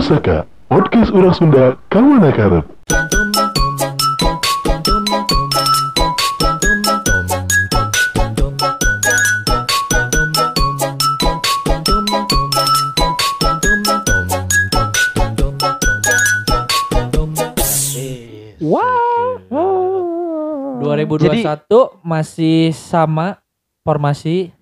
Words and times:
Pusaka, 0.00 0.48
podcast 0.64 1.12
orang 1.12 1.36
Sunda 1.36 1.76
Kawana 1.92 2.32
Karep. 2.32 2.64
Wow. 18.56 20.80
2021 20.80 21.44
masih 22.00 22.72
sama 22.72 23.36
formasi. 23.84 24.56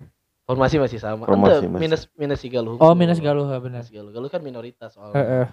Formasi 0.49 0.81
masih 0.81 0.97
sama. 0.97 1.29
Formasi 1.29 1.61
Ente 1.61 1.69
masih. 1.69 1.81
minus 1.85 2.01
minus 2.17 2.39
si 2.41 2.49
Galuh. 2.49 2.81
Oh, 2.81 2.97
minus 2.97 3.21
Galuh 3.21 3.45
benar. 3.61 3.85
Minus 3.85 3.93
Galuh. 3.93 4.09
Galuh 4.09 4.29
kan 4.33 4.41
minoritas 4.41 4.97
soalnya. 4.97 5.13
Heeh. 5.21 5.45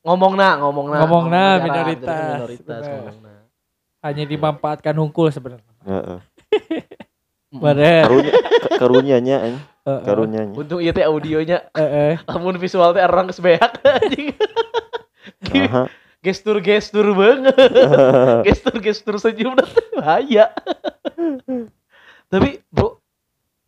Ngomong 0.00 0.32
nah, 0.32 0.56
ngomong 0.64 0.86
nah. 0.88 1.04
Ngomong 1.04 1.24
nah, 1.28 1.60
jarang, 1.60 1.66
minoritas. 1.68 2.08
kan 2.08 2.24
minoritas 2.32 2.80
Bener. 2.80 2.92
ngomong 2.96 3.18
nah. 3.20 3.40
Hanya 4.00 4.24
dimanfaatkan 4.24 4.96
hungkul 4.96 5.28
sebenarnya. 5.28 5.74
Heeh. 5.84 6.18
Bener. 7.68 8.08
Karunya 8.08 8.32
ka- 8.32 8.72
karunyanya 8.80 9.36
eh. 9.44 9.56
Heeh. 9.84 10.00
karunyanya. 10.08 10.54
Untung 10.56 10.80
iya 10.80 10.96
teh 10.96 11.04
audionya, 11.04 11.68
Heeh. 11.76 12.16
lamun 12.24 12.56
visual 12.56 12.96
teh 12.96 13.04
orang 13.04 13.28
sebeak 13.36 13.60
anjing. 14.00 14.32
Aha. 15.68 15.84
Gestur-gestur 16.24 17.12
banget. 17.12 17.56
Gestur-gestur 18.48 19.20
senyum 19.20 19.52
bahaya. 19.96 20.48
Tapi, 22.28 22.60
Bro, 22.68 22.99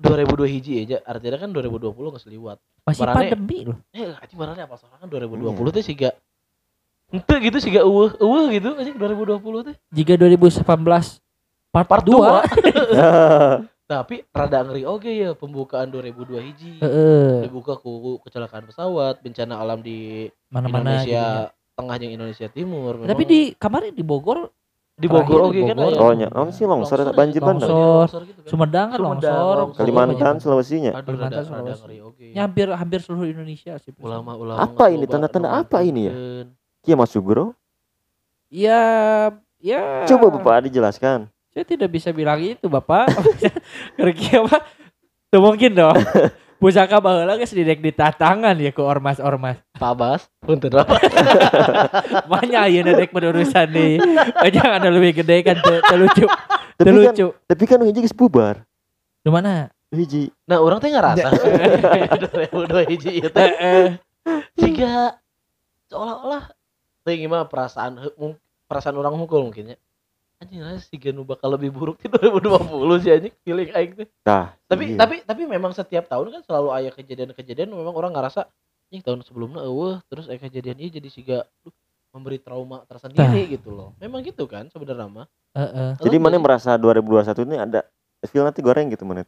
2002 0.03 0.53
hiji 0.59 0.73
aja 0.83 0.97
artinya 1.07 1.39
kan 1.39 1.51
2020 1.55 1.95
nggak 1.95 2.25
seliwat. 2.27 2.59
Masih 2.83 3.01
Barane- 3.07 3.31
pandemi 3.31 3.59
loh. 3.71 3.79
Eh, 3.95 4.11
anjing 4.19 4.39
marane 4.39 4.61
apa 4.61 4.75
soalnya 4.75 4.99
kan 4.99 5.09
2020 5.09 5.71
teh 5.71 5.85
siga 5.87 6.11
Ente 7.13 7.37
gitu 7.45 7.61
siga 7.61 7.85
eueuh, 7.85 8.17
eueuh 8.17 8.49
gitu 8.51 8.73
anjing 8.73 8.97
2020 8.97 9.69
teh. 9.69 9.77
Jika 9.93 10.17
2019 10.17 10.65
part, 11.71 11.87
Part 11.87 12.05
2. 12.09 12.17
2. 12.17 13.69
Tapi 13.93 14.25
rada 14.33 14.65
ngeri 14.65 14.89
oke 14.89 15.11
ya 15.13 15.37
pembukaan 15.37 15.93
2002 15.93 16.41
hiji. 16.41 16.73
Heeh. 16.81 17.45
Dibuka 17.45 17.77
ku 17.77 18.17
kecelakaan 18.25 18.65
pesawat, 18.65 19.21
bencana 19.21 19.61
alam 19.61 19.85
di 19.85 20.33
Mana-mana 20.49 21.05
gitu 21.05 21.13
ya. 21.13 21.21
Indonesia 21.21 21.25
tengah 21.77 21.97
yang 22.01 22.13
Indonesia 22.17 22.49
Timur. 22.49 22.93
Tapi 23.05 23.13
Memang 23.13 23.29
di 23.29 23.41
kemarin 23.61 23.93
di 23.93 24.05
Bogor, 24.05 24.49
di 24.93 25.07
Bogor 25.09 25.49
oke 25.49 25.61
kan. 25.73 25.77
Oh, 25.99 26.13
nya. 26.13 26.29
Naon 26.29 26.53
sih 26.53 26.69
longsor 26.69 27.03
eta 27.03 27.13
banjir 27.17 27.41
bandang? 27.41 27.71
Longsor. 27.71 28.23
gitu 28.29 28.41
kan. 28.45 28.51
Sumedang 28.53 28.89
kan 28.93 29.01
longsor. 29.01 29.55
longsor. 29.73 29.79
Kalimantan, 29.81 30.35
Sulawesinya. 30.39 30.93
Kalimantan, 31.01 31.43
Sulawesi. 31.49 31.97
hampir 32.37 32.67
hampir 32.71 32.99
seluruh 33.01 33.29
Indonesia 33.29 33.77
sih. 33.81 33.93
Ulama-ulama 33.97 34.61
Apa 34.61 34.93
ini? 34.93 35.05
Tanda-tanda 35.09 35.49
apa 35.53 35.81
ini 35.81 36.01
ya? 36.09 36.15
Kieu 36.85 36.97
Mas 36.99 37.11
Sugro. 37.11 37.57
Ya, 38.53 39.33
ya. 39.63 40.05
Coba 40.05 40.29
Bapak 40.29 40.69
dijelaskan. 40.69 41.31
Saya 41.53 41.65
tidak 41.65 41.89
bisa 41.93 42.13
bilang 42.13 42.41
itu, 42.41 42.69
Bapak. 42.69 43.09
Kerja 43.97 44.45
apa? 44.45 44.65
Tuh 45.33 45.41
mungkin 45.41 45.73
dong. 45.73 45.97
Pusaka 46.63 47.03
baheula 47.03 47.35
geus 47.43 47.51
didek 47.51 47.83
ditatangan 47.83 48.55
ya 48.55 48.71
ku 48.71 48.87
ormas-ormas. 48.87 49.59
Pak 49.83 49.93
Bas, 49.99 50.31
punten 50.39 50.71
apa? 50.79 50.95
Makanya 52.31 52.71
ayeuna 52.71 52.95
dek 52.95 53.11
berurusan 53.11 53.67
nih. 53.75 53.99
Jangan 54.55 54.79
ada 54.79 54.95
lebih 54.95 55.27
gede 55.27 55.43
kan 55.43 55.59
teu 55.59 55.83
teu 55.83 55.99
lucu. 55.99 56.25
Teu 56.79 56.87
Tapi 56.87 57.03
kan 57.03 57.15
tapi 57.51 57.65
kan 57.67 57.83
hiji 57.83 58.07
geus 58.07 58.15
bubar. 58.15 58.63
Di 59.27 59.31
mana? 59.35 59.75
Hiji. 59.91 60.31
Nah, 60.47 60.63
orang 60.63 60.79
teh 60.79 60.95
ngerasa 60.95 61.29
2002 62.55 62.91
hiji 62.95 63.11
ieu 63.19 63.29
teh 63.29 63.45
Eh, 63.59 63.89
jika 64.55 65.19
seolah-olah 65.91 66.47
teh 67.03 67.19
gimana 67.19 67.51
perasaan 67.51 67.99
perasaan 68.71 68.97
orang 69.03 69.19
mukul 69.19 69.51
mungkin 69.51 69.75
ya. 69.75 69.79
Anjing 70.43 70.59
lah 70.59 70.75
si 70.83 70.99
Ganu 70.99 71.23
bakal 71.23 71.55
lebih 71.55 71.71
buruk 71.71 71.97
di 72.03 72.11
2020 72.11 73.03
sih 73.07 73.11
anjing 73.15 73.35
feeling 73.47 73.71
aing 73.71 73.93
teh. 73.95 74.09
Tah. 74.27 74.59
Tapi 74.67 74.95
iya. 74.95 74.99
tapi 74.99 75.23
tapi 75.23 75.47
memang 75.47 75.71
setiap 75.71 76.11
tahun 76.11 76.35
kan 76.35 76.43
selalu 76.43 76.69
aya 76.75 76.91
kejadian-kejadian 76.91 77.71
memang 77.71 77.95
orang 77.95 78.11
ngerasa 78.11 78.51
anjing 78.91 79.03
tahun 79.07 79.23
sebelumnya 79.23 79.63
eueuh 79.63 80.03
terus 80.11 80.27
aya 80.27 80.43
kejadian 80.43 80.83
ini 80.83 80.91
jadi 80.99 81.09
siga 81.15 81.39
duh, 81.63 81.71
memberi 82.11 82.43
trauma 82.43 82.83
tersendiri 82.91 83.55
gitu 83.55 83.71
loh. 83.71 83.95
Memang 84.03 84.27
gitu 84.27 84.51
kan 84.51 84.67
sebenarnya 84.67 85.07
mah. 85.07 85.27
Heeh. 85.55 86.03
Jadi 86.03 86.17
Lu 86.19 86.25
mana 86.27 86.43
merasa 86.43 86.75
2021 86.75 87.47
ini 87.47 87.57
ada 87.63 87.81
feel 88.27 88.43
nanti 88.43 88.59
goreng 88.59 88.91
gitu 88.91 89.07
mana? 89.07 89.23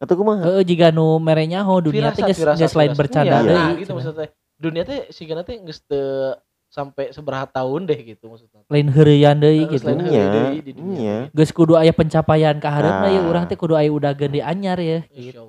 Atau 0.00 0.16
kumaha? 0.16 0.40
Heeh 0.40 0.64
jika 0.64 0.88
nu 0.88 1.20
merenya 1.20 1.60
ho 1.68 1.84
dunia 1.84 2.16
teh 2.16 2.24
geus 2.24 2.40
geus 2.40 2.72
lain 2.72 2.96
bercanda 2.96 3.44
Iya, 3.44 3.44
deui. 3.44 3.56
nah, 3.60 3.70
gitu 3.76 3.92
maksudnya. 3.92 4.28
Dunia 4.56 4.82
teh 4.88 5.12
siga 5.12 5.44
teh 5.44 5.60
geus 5.60 5.84
teu 5.84 6.32
sampai 6.76 7.08
seberapa 7.08 7.48
tahun 7.48 7.88
deh 7.88 7.96
gitu 8.04 8.28
maksudnya. 8.28 8.60
Lain 8.68 8.92
heureuyan 8.92 9.32
deui 9.34 9.64
Geus 9.64 9.80
gitu. 9.80 9.88
lain 9.88 9.98
Iya, 10.04 10.20
heureuy 10.20 10.28
deui 10.28 10.60
di 10.60 10.72
dunia. 10.76 10.98
iya. 11.00 11.16
Geus 11.32 11.50
kudu 11.50 11.72
aya 11.72 11.88
pencapaian 11.90 12.60
ka 12.60 12.68
hareupna 12.68 13.08
ya 13.08 13.20
Nah. 13.24 13.30
urang 13.32 13.44
teh 13.48 13.56
kudu 13.56 13.72
aya 13.72 13.88
udageun 13.88 14.28
di 14.30 14.44
anyar 14.44 14.76
ya. 14.76 15.00
Gitu, 15.08 15.40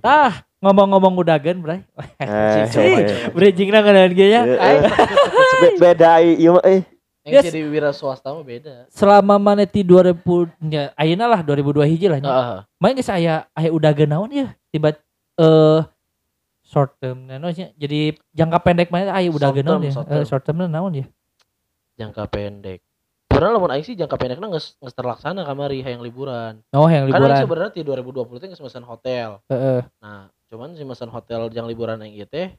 Ah, 0.00 0.46
ngomong-ngomong 0.58 1.14
udageun, 1.20 1.58
Bray. 1.60 1.82
Eh, 2.18 2.64
Coba, 2.70 2.80
eh, 2.80 3.02
coba. 3.02 3.34
Bridging 3.34 3.68
na 3.68 3.78
ngeunaheun 3.82 4.12
ge 4.14 4.26
ya. 4.30 4.42
eh, 4.46 4.78
eh. 4.78 4.80
Beda 5.76 6.10
ieu 6.22 6.56
mah 6.56 6.64
eh. 6.64 6.82
yang 7.22 7.38
Yes. 7.38 7.44
jadi 7.50 7.60
wira 7.70 7.90
swasta 7.92 8.34
mah 8.34 8.42
beda. 8.42 8.86
Selama 8.90 9.38
mana 9.38 9.62
ti 9.62 9.86
2000 9.86 10.50
nya 10.58 10.90
ayeuna 10.96 11.26
lah 11.28 11.40
2002 11.42 11.86
hiji 11.86 12.06
lah 12.08 12.18
nya. 12.18 12.30
Heeh. 12.30 12.58
Main 12.78 12.94
geus 12.96 13.10
aya 13.10 13.46
aya 13.52 13.70
udageun 13.70 14.10
naon 14.10 14.30
ya? 14.32 14.54
Tiba 14.70 14.90
eh 15.36 15.78
short 16.72 16.96
term 16.96 17.28
naon 17.28 17.52
nya. 17.52 17.68
Jadi 17.76 18.16
jangka 18.32 18.58
pendek 18.58 18.88
mana 18.88 19.12
aya 19.12 19.28
Short 19.28 19.36
udageun 19.36 19.62
naon 19.62 19.76
term, 19.76 19.84
ya? 19.84 19.92
short 19.92 20.06
Eh, 20.06 20.12
term. 20.14 20.24
Short 20.24 20.42
term 20.42 20.58
naon 20.64 20.92
ya? 20.94 21.06
jangka 21.92 22.24
pendek. 22.26 22.80
Sebenarnya 23.28 23.52
lamun 23.54 23.70
aing 23.70 23.84
sih 23.84 23.94
jangka 23.94 24.16
pendeknya 24.16 24.48
geus 24.50 24.76
geus 24.76 24.92
terlaksana 24.92 25.40
kamari 25.42 25.80
hayang 25.80 26.00
liburan. 26.00 26.60
Oh, 26.72 26.84
yang 26.84 27.04
Karena 27.06 27.12
liburan. 27.12 27.30
aing 27.30 27.44
sebenarnya 27.44 27.70
di 27.70 27.82
2020 27.84 28.40
teh 28.40 28.48
geus 28.48 28.60
mesen 28.60 28.82
hotel. 28.82 29.40
Heeh. 29.48 29.80
Nah, 29.98 30.28
cuman 30.48 30.72
si 30.72 30.84
mesen 30.84 31.08
hotel 31.08 31.48
yang 31.48 31.64
liburan 31.64 31.96
yang 31.98 32.12
ieu 32.12 32.24
teh 32.24 32.52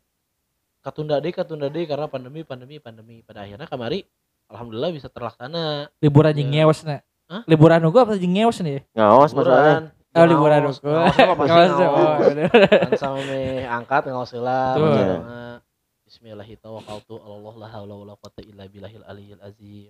katunda 0.79 1.17
deui 1.17 1.29
katunda 1.31 1.67
deui 1.67 1.85
karena 1.85 2.05
pandemi 2.05 2.41
pandemi 2.41 2.77
pandemi. 2.77 3.21
Pada 3.21 3.41
akhirnya 3.41 3.65
kamari 3.65 4.05
alhamdulillah 4.49 4.91
bisa 4.91 5.09
terlaksana. 5.09 5.89
Liburan 5.97 6.33
jeung 6.33 6.49
Iya. 6.49 6.65
ngeos 6.65 6.79
na. 6.83 6.97
Hah? 7.25 7.41
Liburan 7.45 7.81
gua 7.87 8.01
apa 8.03 8.13
jeung 8.15 8.33
ngeos 8.33 8.57
nih? 8.59 8.81
Ngaos 8.93 9.31
masalahnya. 9.31 9.93
Oh, 10.13 10.25
liburan 10.29 10.61
Ngaos, 10.61 10.77
ngaos. 10.85 11.17
oh, 11.17 12.93
sama 13.01 13.17
me 13.25 13.65
angkat 13.65 14.05
heula. 14.05 14.77
Betul. 14.77 14.85
baca 14.85 14.93
Iya. 14.93 15.05
doa. 15.09 15.43
Bismillahirrahmanirrahim. 16.05 17.25
Allah 17.25 17.53
la 17.57 17.67
haula 17.73 17.93
wala 17.97 18.13
quwata 18.21 18.45
illa 18.45 18.69
billahil 18.69 19.01
aliyyil 19.09 19.41
azim. 19.41 19.89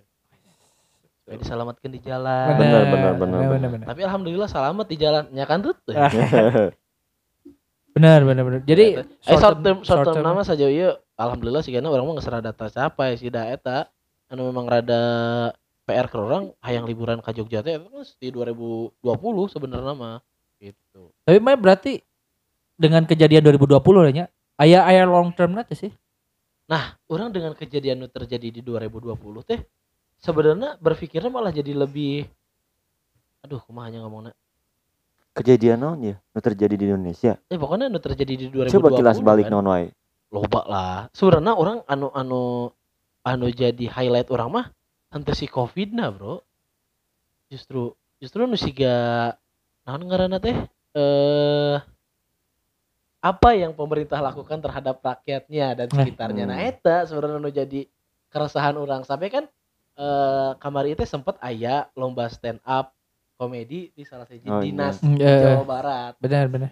Supaya 1.20 1.36
diselamatkan 1.36 1.90
di 1.92 2.00
jalan. 2.00 2.56
Bener, 2.56 2.82
bener, 2.88 3.12
bener. 3.20 3.40
bener. 3.52 3.84
Tapi 3.84 4.00
alhamdulillah 4.00 4.48
selamat 4.48 4.86
di 4.88 4.96
jalan. 4.96 5.24
Ya 5.36 5.44
kan 5.44 5.60
tuh. 5.60 5.76
Bener, 7.94 8.26
bener, 8.26 8.42
bener. 8.42 8.60
Jadi 8.66 9.06
eh 9.06 9.38
short 9.38 9.62
term 9.62 9.86
short 9.86 10.02
term 10.02 10.18
nama 10.18 10.42
saja 10.42 10.66
iya 10.66 10.98
alhamdulillah 11.14 11.62
sih 11.62 11.70
karena 11.70 11.86
orang 11.94 12.02
mah 12.02 12.18
geus 12.18 12.26
rada 12.26 12.50
tercapai 12.50 13.14
sih 13.14 13.30
da 13.30 13.46
eta 13.46 13.86
anu 14.26 14.50
memang 14.50 14.66
rada 14.66 14.98
PR 15.84 16.08
ke 16.08 16.16
orang 16.16 16.52
hayang 16.64 16.88
liburan 16.88 17.20
ke 17.20 17.30
Jogja 17.36 17.60
teh 17.60 17.76
geus 17.76 18.16
di 18.16 18.32
2020 18.32 19.04
sebenarnya 19.52 19.92
mah 19.92 20.18
gitu. 20.56 21.12
Tapi 21.28 21.38
mah 21.40 21.56
berarti 21.60 22.00
dengan 22.74 23.04
kejadian 23.04 23.44
2020 23.44 23.84
lah 24.00 24.12
nya, 24.12 24.24
aya 24.56 24.82
aya 24.88 25.04
long 25.04 25.30
term 25.36 25.52
nanti 25.54 25.76
sih. 25.76 25.92
Orang 27.06 27.30
dengan 27.30 27.52
kejadian 27.52 28.00
nu 28.02 28.08
terjadi 28.08 28.48
di 28.48 28.60
2020 28.64 29.14
teh 29.44 29.60
sebenarnya 30.18 30.80
berpikirnya 30.80 31.28
malah 31.28 31.52
jadi 31.52 31.76
lebih 31.76 32.24
aduh 33.44 33.60
kumaha 33.60 33.92
hanya 33.92 34.00
ngomongnya 34.02 34.32
Kejadian 35.34 35.82
naon 35.82 35.98
ya? 36.00 36.16
Nu 36.32 36.38
terjadi 36.40 36.74
di 36.78 36.84
Indonesia. 36.88 37.34
eh 37.50 37.58
pokoknya 37.58 37.90
nu 37.92 37.98
terjadi 38.00 38.34
di 38.38 38.46
2020 38.48 38.70
Coba 38.72 38.88
kilas 38.96 39.18
balik 39.20 39.46
kan. 39.46 39.52
naon 39.60 39.66
wae. 39.68 39.86
loba 40.32 40.62
lah 40.66 40.94
sebenarnya 41.14 41.52
orang 41.54 41.78
anu 41.86 42.08
anu 42.10 42.42
anu 43.22 43.46
jadi 43.54 43.86
highlight 43.86 44.32
orang 44.34 44.48
mah 44.50 44.66
henteu 45.14 45.32
si 45.32 45.46
covid 45.46 45.94
nah 45.94 46.10
bro 46.10 46.42
justru 47.46 47.92
justru 48.18 48.42
nu 48.42 48.54
siga 48.54 49.30
naon 49.82 50.02
ngaranna 50.02 50.36
teh 50.36 50.56
eh 50.92 51.76
apa 53.20 53.56
yang 53.56 53.72
pemerintah 53.72 54.20
lakukan 54.20 54.58
terhadap 54.58 55.00
rakyatnya 55.00 55.66
dan 55.74 55.86
Nah. 55.86 55.96
sekitarnya 55.96 56.44
nah 56.44 56.58
Hmm. 56.58 56.68
eta 56.68 57.06
sebenarnya 57.06 57.38
nu 57.38 57.48
jadi 57.48 57.80
keresahan 58.28 58.74
orang 58.74 59.00
sampai 59.02 59.30
kan 59.30 59.44
eh 59.94 60.50
kamari 60.58 60.92
itu 60.92 61.04
sempat 61.04 61.38
aya 61.40 61.86
lomba 61.94 62.26
stand 62.26 62.58
up 62.60 62.90
komedi 63.34 63.88
di 63.90 64.02
salah 64.02 64.26
satu 64.26 64.42
Oh, 64.44 64.58
iya. 64.58 64.64
dinas 64.64 64.98
Mm, 64.98 65.14
di 65.14 65.22
eh, 65.22 65.40
Jawa 65.40 65.64
Barat 65.64 66.12
Benar, 66.18 66.46
benar. 66.48 66.70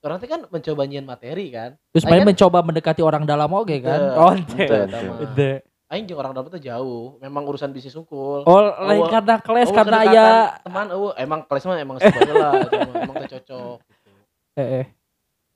orang 0.00 0.16
teh 0.16 0.26
kan 0.26 0.40
mencoba 0.46 0.82
nyian 0.82 1.04
materi 1.04 1.46
kan 1.48 1.76
Terus 1.92 2.02
Aing 2.02 2.10
main 2.10 2.20
kan- 2.20 2.28
mencoba 2.28 2.58
mendekati 2.60 3.00
orang 3.00 3.22
dalam 3.22 3.52
oke 3.52 3.76
kan? 3.78 4.00
Ente, 4.00 4.16
Oh, 4.16 4.32
ente, 4.32 5.48
Aing 5.90 6.06
jeung 6.06 6.22
orang 6.22 6.30
dapat 6.30 6.54
tuh 6.54 6.62
jauh. 6.62 7.18
Memang 7.18 7.42
urusan 7.50 7.74
bisnis 7.74 7.98
unggul. 7.98 8.46
Oh, 8.46 8.62
lain 8.78 9.10
karena 9.10 9.42
kelas 9.42 9.74
karena 9.74 9.96
aya 10.06 10.26
teman 10.62 10.86
eueuh 10.94 11.10
emang 11.18 11.42
kelas 11.42 11.66
mah 11.66 11.82
emang 11.82 11.98
sebenarnya 11.98 12.34
lah, 12.38 12.52
cuma 12.70 12.92
emang 13.10 13.16
teh 13.18 13.30
cocok 13.34 13.76
gitu. 13.82 14.10
eh, 14.54 14.68
eh. 14.82 14.84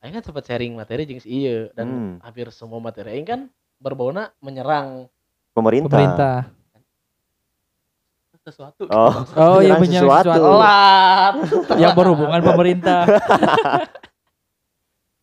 aing 0.02 0.12
kan 0.12 0.22
sempat 0.26 0.42
sharing 0.44 0.74
materi 0.74 1.06
jeung 1.06 1.22
si 1.22 1.30
ieu 1.30 1.70
dan 1.72 1.86
Hmm. 1.86 2.14
hampir 2.18 2.50
semua 2.50 2.82
materi 2.82 3.14
aing 3.14 3.24
kan 3.24 3.40
berbauna 3.78 4.34
menyerang 4.42 5.06
Pemerintah. 5.54 5.86
Pemerintah. 5.86 6.38
sesuatu. 8.44 8.84
Oh. 8.90 9.14
Oh, 9.40 9.58
yang 9.62 9.78
Menyerang 9.78 9.80
menyerang 9.80 10.20
sesuatu. 10.20 10.50
sesuatu. 10.50 11.78
Yang 11.82 11.92
berhubungan 11.94 12.40
pemerintah. 12.42 13.00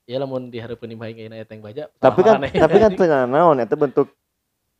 Ya 0.07 0.17
lamun 0.17 0.49
dihareupeun 0.49 0.95
imah 0.95 1.11
eta 1.11 1.51
yang 1.53 1.61
baja. 1.61 1.83
Tapi 1.99 2.19
kan 2.23 2.41
tapi 2.41 2.75
kan 2.79 2.91
tengah 2.95 3.21
naon 3.29 3.59
eta 3.59 3.75
bentuk 3.77 4.09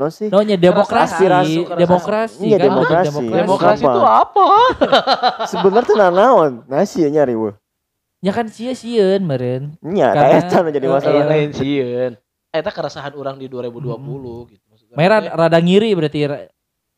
non 0.02 0.10
sih? 0.10 0.28
No, 0.28 0.42
nya 0.42 0.58
demokrasi, 0.58 1.14
Aspirasi, 1.22 1.62
demokrasi 1.72 2.42
Iya, 2.42 2.58
kan, 2.58 2.66
demokrasi. 2.68 3.22
demokrasi 3.24 3.82
Kenapa? 3.82 3.94
itu 3.94 4.02
apa? 4.04 4.46
Sebenarnya 5.54 5.88
tengah 5.88 6.10
naon? 6.10 6.52
Nasi 6.66 7.06
nyari 7.06 7.38
weh. 7.38 7.54
Ya 8.20 8.34
kan 8.34 8.46
sia-sieun 8.46 9.22
meureun. 9.22 9.78
Nya 9.80 10.10
Karena- 10.10 10.42
kayak 10.42 10.50
eta 10.50 10.70
jadi 10.72 10.86
eh, 10.86 10.92
masalah. 10.92 11.14
Iya 11.16 11.26
lain 11.26 11.50
sieun. 11.52 12.12
Eta 12.50 12.70
keresahan 12.70 13.14
orang 13.14 13.38
di 13.38 13.46
2020 13.46 14.52
gitu 14.52 14.64
maksudnya. 14.68 14.96
Merah 14.96 15.20
rada 15.24 15.56
ngiri 15.56 15.90
berarti 15.94 16.20
ra- 16.26 16.50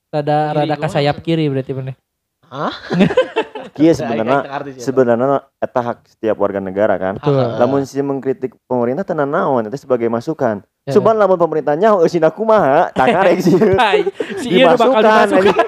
rada 0.09 0.37
Ngiri 0.49 0.57
rada 0.63 0.75
ka 0.75 0.81
gua 0.81 0.89
sayap 0.89 1.15
maksud- 1.15 1.25
kiri 1.25 1.45
berarti 1.45 1.71
bener. 1.71 1.95
Kieu 2.43 3.07
Aing- 3.65 3.95
sebenarnya 3.95 4.37
sih 4.43 4.49
eta. 4.73 4.83
sebenarnya 4.83 5.27
eta 5.57 5.79
hak 5.81 5.97
setiap 6.07 6.35
warga 6.35 6.59
negara 6.59 6.95
kan. 6.95 7.15
Betul. 7.15 7.33
Hak- 7.33 7.57
Lamun 7.57 7.81
si 7.83 7.97
mengkritik 7.97 8.51
pemerintah 8.63 9.01
tenan 9.01 9.27
naon 9.27 9.65
itu 9.65 9.77
sebagai 9.77 10.07
masukan. 10.07 10.61
Ya. 10.83 10.91
Cuman 10.93 11.15
lamun 11.15 11.37
pemerintahnya 11.37 11.95
eusin 11.95 12.23
kumaha, 12.29 12.91
tak 12.91 13.07
karek 13.09 13.39
sih. 13.39 13.55
Tai, 13.55 14.03
si 14.37 14.51
ieu 14.51 14.67
bakal 14.67 14.91
Dimasukkan 14.91 15.27
dimasukkan. 15.31 15.65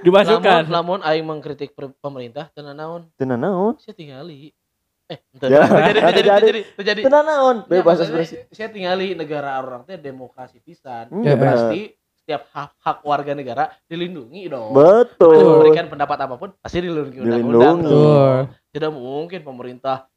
dimasukkan. 0.00 0.62
Lamun, 0.64 0.98
lamun 0.98 1.00
aing 1.02 1.24
mengkritik 1.24 1.70
pemerintah 1.98 2.48
tenan 2.50 2.74
naon? 2.74 3.02
Tenan 3.14 3.36
naon? 3.36 3.76
Saya 3.76 3.92
tingali. 3.92 4.52
Eh. 5.04 5.20
Ya, 5.36 5.36
terjadi, 5.36 5.60
terjadi, 5.60 6.00
terjadi. 6.00 6.24
terjadi, 6.40 6.60
terjadi. 6.74 7.00
Tenan 7.04 7.24
naon? 7.24 7.56
Ya, 7.60 7.70
Bebas 7.70 8.00
ekspresi. 8.00 8.34
Saya 8.48 8.68
tingali 8.68 9.12
negara 9.12 9.60
orang 9.60 9.84
teh 9.84 9.96
demokrasi 9.96 10.58
pisan. 10.58 11.12
Iya, 11.14 11.36
Ya. 11.36 11.36
Pasti 11.36 11.80
setiap 12.24 12.48
hak, 12.56 12.70
hak 12.80 12.98
warga 13.04 13.36
negara 13.36 13.68
dilindungi 13.84 14.48
dong. 14.48 14.72
Betul. 14.72 15.60
Memberikan 15.60 15.92
pendapat 15.92 16.18
apa 16.24 16.34
pun 16.40 16.56
pasti 16.56 16.80
dilindungi 16.80 17.20
undang-undang. 17.20 18.48
Tidak 18.72 18.88
mungkin 18.88 19.44
pemerintah 19.44 20.08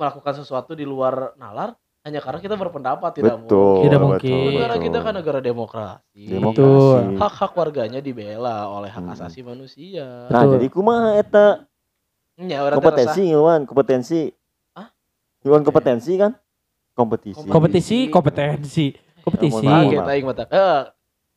melakukan 0.00 0.40
sesuatu 0.40 0.72
di 0.72 0.88
luar 0.88 1.36
nalar 1.36 1.76
hanya 2.00 2.24
karena 2.24 2.40
kita 2.40 2.56
berpendapat 2.56 3.20
tidak 3.20 3.44
Betul. 3.44 3.60
mungkin. 3.60 3.84
Tidak 3.84 4.00
betul, 4.00 4.08
mungkin. 4.08 4.48
Negara 4.56 4.72
betul. 4.72 4.84
kita 4.88 4.98
kan 5.04 5.14
negara 5.20 5.40
demokrasi. 5.44 6.24
demokrasi. 6.24 7.14
Hak-hak 7.20 7.52
warganya 7.52 8.00
dibela 8.00 8.56
oleh 8.72 8.88
hak 8.88 9.04
Hmm. 9.04 9.12
asasi 9.12 9.44
manusia. 9.44 10.32
Nah, 10.32 10.48
Betul. 10.48 10.52
jadi 10.56 10.66
kumaha 10.72 11.08
eta 11.20 11.46
Ya, 12.38 12.62
orang 12.62 12.78
kompetensi 12.78 13.22
Iwan, 13.34 13.60
kompetensi. 13.66 14.30
Hah? 14.72 14.88
Iwan 15.42 15.60
kompetensi 15.66 16.14
kan? 16.16 16.38
Kompetisi. 16.94 17.44
Kompetisi, 17.50 17.98
kompetensi. 18.08 18.86
Kompetisi. 19.26 19.66
Mohon 19.66 19.74
maaf. 19.74 19.90
Kaget 19.90 20.08
aing 20.14 20.26
mata. 20.26 20.42
Eh, 20.46 20.80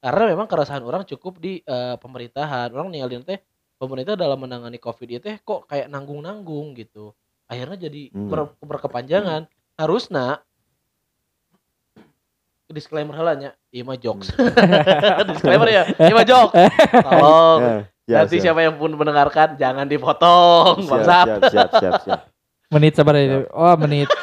karena 0.02 0.24
memang 0.34 0.50
keresahan 0.50 0.82
orang 0.82 1.06
cukup 1.06 1.38
di 1.38 1.62
eh, 1.62 1.96
pemerintahan. 2.02 2.74
Orang 2.74 2.90
ninggalin 2.90 3.22
teh 3.22 3.38
pemerintah 3.78 4.18
dalam 4.18 4.42
menangani 4.42 4.82
Covid 4.82 5.08
itu 5.08 5.22
teh 5.22 5.38
kok 5.40 5.70
kayak 5.70 5.88
nanggung-nanggung 5.88 6.74
gitu. 6.74 7.14
Akhirnya 7.46 7.88
jadi 7.88 8.10
Hmm. 8.10 8.28
ber- 8.28 8.58
berkepanjangan. 8.60 9.46
Harusnya 9.78 10.42
disclaimer 12.72 13.12
halanya, 13.14 13.52
iya 13.68 13.84
mah 13.84 14.00
jokes. 14.00 14.32
disclaimer 15.30 15.68
ya, 15.68 15.84
iya 15.92 16.14
mah 16.16 16.24
jokes. 16.24 16.56
Tolong. 17.04 17.84
Ya, 18.08 18.24
Nanti 18.24 18.40
siapa 18.40 18.64
yang 18.64 18.80
pun 18.80 18.96
mendengarkan 18.96 19.60
jangan 19.60 19.86
dipotong, 19.86 20.80
siap, 20.84 21.04
siap, 21.04 21.42
siap, 21.52 21.70
siap, 21.78 21.94
siap. 22.08 22.20
Menit 22.72 22.96
sabar 22.96 23.20
itu. 23.20 23.44
Oh, 23.52 23.76
menit. 23.78 24.08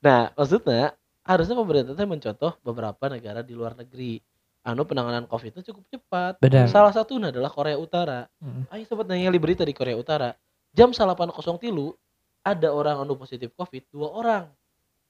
Nah, 0.00 0.32
maksudnya 0.32 0.96
harusnya 1.30 1.54
pemerintah 1.54 1.94
teh 1.94 2.08
mencontoh 2.10 2.58
beberapa 2.66 3.06
negara 3.06 3.46
di 3.46 3.54
luar 3.54 3.78
negeri. 3.78 4.18
Anu 4.66 4.82
penanganan 4.84 5.24
Covid 5.30 5.56
itu 5.56 5.72
cukup 5.72 5.86
cepat. 5.88 6.36
Benar. 6.42 6.68
Salah 6.68 6.92
satunya 6.92 7.32
adalah 7.32 7.48
Korea 7.48 7.80
Utara. 7.80 8.28
Hmm. 8.42 8.68
Ayo 8.68 8.84
sempat 8.84 9.08
nanya 9.08 9.32
berita 9.38 9.64
di 9.64 9.72
Korea 9.72 9.96
Utara. 9.96 10.36
Jam 10.74 10.92
8.00 10.92 11.32
tilu 11.62 11.96
ada 12.44 12.68
orang 12.68 13.00
anu 13.00 13.16
positif 13.16 13.56
Covid 13.56 13.88
dua 13.88 14.12
orang. 14.12 14.44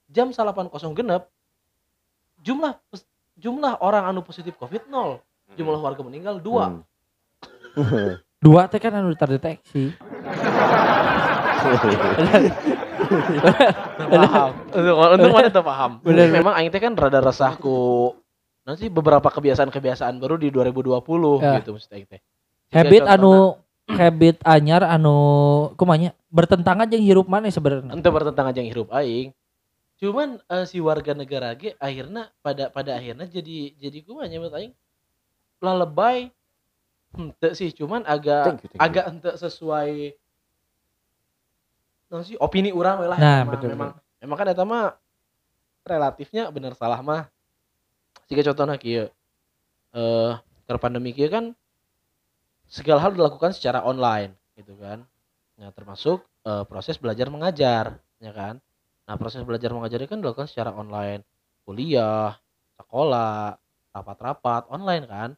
Jam 0.07 0.31
8.00 0.31 0.71
genep 0.95 1.27
jumlah 2.41 2.73
jumlah 3.35 3.77
orang 3.83 4.07
anu 4.07 4.23
positif 4.23 4.55
Covid 4.55 4.87
nol. 4.87 5.19
Jumlah 5.59 5.83
warga 5.83 5.99
meninggal 6.05 6.39
dua. 6.39 6.79
Hmm. 6.79 7.71
Dua 8.41 8.65
teh 8.65 8.81
kan 8.81 8.97
anu 8.97 9.13
terdeteksi. 9.13 9.93
paham. 14.11 14.49
Untuk 14.71 14.95
untuk 14.97 15.29
mana 15.33 15.49
tuh 15.51 15.65
paham. 15.65 15.91
Bener. 16.01 16.27
Memang 16.31 16.53
aing 16.55 16.69
teh 16.71 16.81
kan 16.81 16.93
rada 16.95 17.19
resah 17.19 17.53
ku 17.57 18.11
nanti 18.61 18.87
beberapa 18.87 19.25
kebiasaan-kebiasaan 19.25 20.21
baru 20.21 20.37
di 20.37 20.53
2020 20.53 21.01
Ya. 21.41 21.59
gitu 21.59 21.75
maksud 21.75 21.91
aing 21.91 22.07
teh. 22.07 22.21
Habit 22.71 23.03
anu 23.09 23.57
habit 23.91 24.37
anyar 24.47 24.87
anu 24.87 25.17
kumanya 25.75 26.15
bertentangan 26.31 26.87
jeung 26.87 27.03
hirup 27.03 27.27
mana 27.27 27.51
sebenarnya. 27.51 27.91
ente 27.91 28.07
bertentangan 28.07 28.53
jeung 28.55 28.69
hirup 28.69 28.89
aing. 28.95 29.35
Cuman 30.01 30.41
eh, 30.49 30.65
si 30.65 30.81
warga 30.81 31.13
negara 31.13 31.53
ge 31.53 31.77
akhirnya 31.77 32.31
pada 32.41 32.71
pada 32.73 32.97
akhirnya 32.97 33.27
jadi 33.29 33.75
jadi 33.77 33.97
kumanya 34.01 34.41
menurut 34.41 34.55
aing 34.57 34.73
lalebay 35.61 36.33
henteu 37.11 37.51
sih 37.53 37.69
cuman 37.75 38.01
agak 38.07 38.43
Thank 38.47 38.61
you, 38.63 38.69
thank 38.71 38.79
you. 38.79 38.85
agak 38.87 39.03
henteu 39.11 39.35
sesuai 39.35 40.15
non 42.11 42.27
sih? 42.27 42.35
Opini 42.35 42.75
orang 42.75 42.99
lah 43.07 43.17
Nah, 43.17 43.39
memang, 43.47 43.53
betul, 43.55 43.69
memang 43.71 43.89
memang 44.19 44.37
kan 44.37 44.47
eta 44.51 44.63
mah 44.67 44.99
relatifnya 45.87 46.51
benar 46.51 46.75
salah 46.75 46.99
mah. 46.99 47.31
Jika 48.27 48.51
contohnya 48.51 48.75
kieu 48.75 49.07
eh 49.95 50.31
ke 50.67 50.75
pandemi 50.77 51.15
kieu 51.15 51.31
kan 51.31 51.55
segala 52.67 53.03
hal 53.03 53.15
dilakukan 53.15 53.55
secara 53.55 53.81
online 53.87 54.35
gitu 54.59 54.75
kan. 54.75 55.07
Nah 55.55 55.71
termasuk 55.71 56.27
eh, 56.43 56.63
proses 56.67 56.99
belajar 56.99 57.31
mengajar 57.31 57.97
ya 58.19 58.31
kan. 58.35 58.59
Nah 59.07 59.15
proses 59.15 59.41
belajar 59.47 59.71
mengajar 59.71 60.03
kan 60.05 60.19
dilakukan 60.19 60.51
secara 60.51 60.75
online. 60.75 61.23
Kuliah 61.63 62.35
sekolah 62.75 63.55
rapat-rapat 63.91 64.71
online 64.71 65.05
kan. 65.07 65.29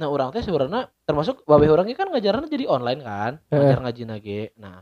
Nah 0.00 0.08
orang 0.08 0.32
teh 0.32 0.40
sebenarnya 0.40 0.88
termasuk 1.04 1.44
babe 1.44 1.68
orangnya 1.68 1.96
kan 1.96 2.08
ngajarannya 2.08 2.48
jadi 2.48 2.64
online 2.68 3.00
kan. 3.04 3.32
Ngajar 3.52 3.78
ngaji 3.84 4.02
nage. 4.08 4.42
Nah 4.56 4.80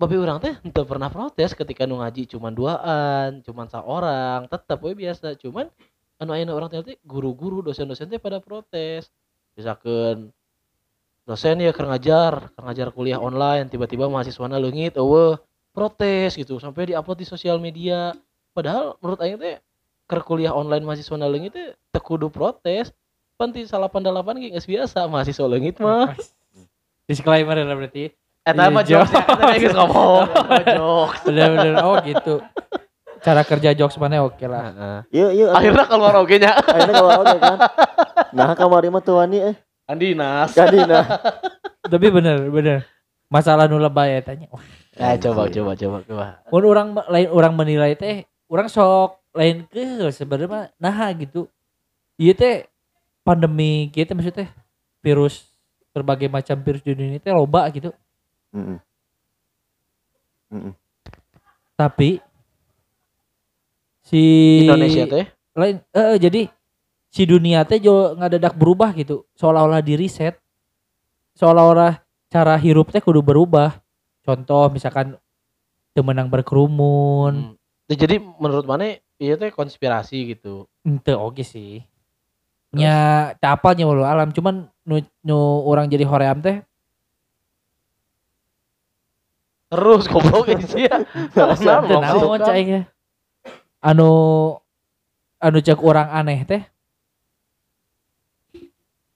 babe 0.00 0.16
orang 0.16 0.40
teh 0.40 0.56
ente 0.64 0.80
pernah 0.88 1.12
protes 1.12 1.52
ketika 1.52 1.84
nu 1.84 2.00
ngaji 2.00 2.24
cuman 2.32 2.56
duaan 2.56 3.44
cuman 3.44 3.68
seorang 3.68 4.48
tetap 4.48 4.80
we 4.80 4.96
biasa. 4.96 5.36
Cuman 5.36 5.68
anu 6.16 6.32
ayeuna 6.32 6.56
orang 6.56 6.72
teh 6.72 6.96
guru-guru 7.04 7.60
dosen-dosen 7.60 8.08
teh 8.08 8.16
pada 8.16 8.40
protes. 8.40 9.12
Misalkan 9.60 10.32
dosen 11.28 11.60
ya 11.60 11.76
keur 11.76 11.92
ngajar 11.92 12.48
keur 12.56 12.64
ngajar 12.64 12.88
kuliah 12.96 13.20
online 13.20 13.68
tiba-tiba 13.68 14.08
mahasiswana 14.08 14.56
leungit 14.56 14.96
eueuh 14.96 15.36
protes 15.76 16.32
gitu 16.32 16.56
sampai 16.56 16.96
diupload 16.96 17.20
di 17.20 17.28
sosial 17.28 17.60
media. 17.60 18.16
Padahal 18.56 18.96
menurut 19.04 19.20
aing 19.20 19.36
teh 19.36 19.60
keur 20.08 20.24
kuliah 20.24 20.56
online 20.56 20.80
mahasiswana 20.80 21.28
leungit 21.28 21.52
teh 21.52 21.76
teu 21.92 22.00
kudu 22.00 22.32
protes. 22.32 22.88
Panti 23.36 23.68
88 23.68 24.40
ge 24.40 24.48
geus 24.48 24.64
biasa 24.64 25.04
mahasiswa 25.12 25.44
leungit 25.44 25.76
mah. 25.76 26.16
Disclaimer 27.04 27.60
ya 27.60 27.68
berarti. 27.68 28.16
Eta 28.42 28.56
Iya, 28.58 28.70
mah 28.70 28.82
jokes. 28.82 29.12
ya, 29.12 29.22
eta 29.52 29.70
ngomong 29.74 30.24
jokes 30.78 31.20
Bener-bener 31.24 31.74
oh 31.80 31.96
gitu. 32.00 32.34
Cara 33.20 33.44
kerja 33.44 33.70
jokes 33.72 33.96
mana 33.96 34.20
oke 34.20 34.40
lah. 34.44 34.64
Heeh. 34.66 34.98
Yuk, 35.12 35.30
yuk. 35.36 35.48
akhirnya 35.50 35.84
keluar 35.84 36.14
oge 36.16 36.36
nya 36.36 36.56
Akhirnya 36.56 36.94
kalau 36.94 37.10
oke 37.20 37.36
kan. 37.36 37.58
Nah, 38.30 38.48
kamari 38.54 38.88
mah 38.88 39.00
tuh 39.00 39.20
wani 39.20 39.38
eh. 39.44 39.56
Andinas 39.84 40.50
Kadina. 40.50 41.04
Tapi 41.82 42.06
bener 42.08 42.48
bener. 42.48 42.78
Masalah 43.26 43.66
nu 43.66 43.76
lebay 43.76 44.16
eta 44.16 44.32
nya. 44.32 44.48
Wah, 44.48 44.64
Ya 44.92 45.16
coba 45.18 45.46
coba 45.46 45.72
coba 45.74 45.98
coba. 46.02 46.26
mun 46.48 46.64
orang 46.64 46.88
lain 47.08 47.28
orang 47.28 47.52
menilai 47.54 47.92
teh 47.92 48.22
orang 48.46 48.66
sok 48.66 49.16
lain 49.30 49.64
ke 49.64 49.80
sebenarnya 50.10 50.48
mah 50.48 50.64
nah 50.76 51.12
gitu. 51.12 51.44
Iya 52.16 52.32
teh 52.32 52.54
pandemi 53.20 53.88
gitu 53.90 54.10
maksudnya 54.10 54.48
virus 54.98 55.44
berbagai 55.90 56.26
macam 56.26 56.56
virus 56.58 56.80
di 56.80 56.92
dunia 56.92 57.18
teh 57.18 57.30
loba 57.30 57.68
gitu. 57.68 57.92
Mm-mm. 58.50 58.78
Mm-mm. 60.50 60.74
Tapi 61.78 62.18
si 64.02 64.22
Indonesia 64.66 65.06
teh 65.06 65.26
lain 65.54 65.76
eh 65.94 66.16
jadi 66.18 66.50
si 67.10 67.22
dunia 67.26 67.62
teh 67.62 67.78
jo 67.78 68.18
ngadadak 68.18 68.58
berubah 68.58 68.90
gitu 68.96 69.22
seolah-olah 69.38 69.78
di 69.78 69.94
reset 69.94 70.34
seolah-olah 71.38 72.02
cara 72.26 72.58
hirup 72.58 72.90
teh 72.90 72.98
kudu 72.98 73.22
berubah 73.22 73.78
contoh 74.26 74.66
misalkan 74.70 75.14
teu 75.94 76.02
menang 76.02 76.26
berkerumun 76.30 77.54
Hmm. 77.90 77.96
Jadi 77.98 78.22
menurut 78.22 78.62
mana 78.70 79.02
iya 79.18 79.34
teh 79.34 79.50
konspirasi 79.50 80.38
gitu. 80.38 80.70
ente 80.86 81.10
oke 81.10 81.42
sih 81.42 81.82
nya 82.70 83.34
capalnya 83.42 83.82
walau 83.82 84.06
alam 84.06 84.30
cuman 84.30 84.70
nu, 84.86 85.02
nu 85.26 85.38
orang 85.66 85.90
jadi 85.90 86.06
hoream 86.06 86.38
teh 86.38 86.62
Terus 89.70 90.04
goblok 90.10 90.50
sih 90.66 90.90
ya. 90.90 90.98
Naon 91.38 92.42
ge. 92.42 92.80
Anu 93.80 94.10
anu 95.38 95.58
cek 95.62 95.80
orang 95.80 96.10
aneh 96.10 96.42
teh. 96.42 96.62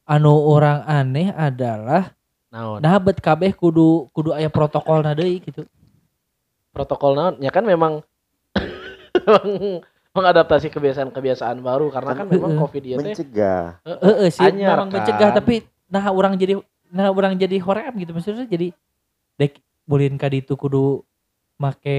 Anu 0.07 0.33
orang 0.47 0.87
aneh 0.87 1.35
adalah 1.35 2.15
Naon? 2.55 2.79
nah 2.79 2.95
bet 3.03 3.19
kabeh 3.19 3.51
kudu 3.51 4.07
kudu 4.15 4.31
aya 4.31 4.47
protokolna 4.47 5.11
deui 5.11 5.43
gitu. 5.43 5.67
Protokol 6.71 7.19
naon? 7.19 7.35
Ya 7.43 7.51
kan 7.51 7.67
memang 7.67 8.07
memang 9.27 9.83
mengadaptasi 10.15 10.71
kebiasaan-kebiasaan 10.71 11.59
baru 11.59 11.91
karena 11.91 12.15
kan 12.15 12.27
memang 12.31 12.55
Heeh. 12.55 12.63
Covid 12.63 12.83
ieu 12.87 12.99
teh 13.03 13.19
mencegah 13.19 13.83
Heeh 13.83 14.29
sih 14.31 14.47
memang 14.55 14.87
mencegah 14.87 15.35
kan? 15.35 15.37
tapi 15.43 15.67
nah 15.91 16.07
orang 16.15 16.39
jadi 16.39 16.63
nah 16.95 17.11
orang 17.11 17.35
jadi 17.35 17.59
hoream 17.59 17.99
gitu 17.99 18.15
maksudnya 18.15 18.47
jadi 18.47 18.71
dek 19.35 19.59
bulin 19.85 20.15
ka 20.15 20.27
ditu 20.27 20.55
kudu 20.55 21.05
make 21.55 21.99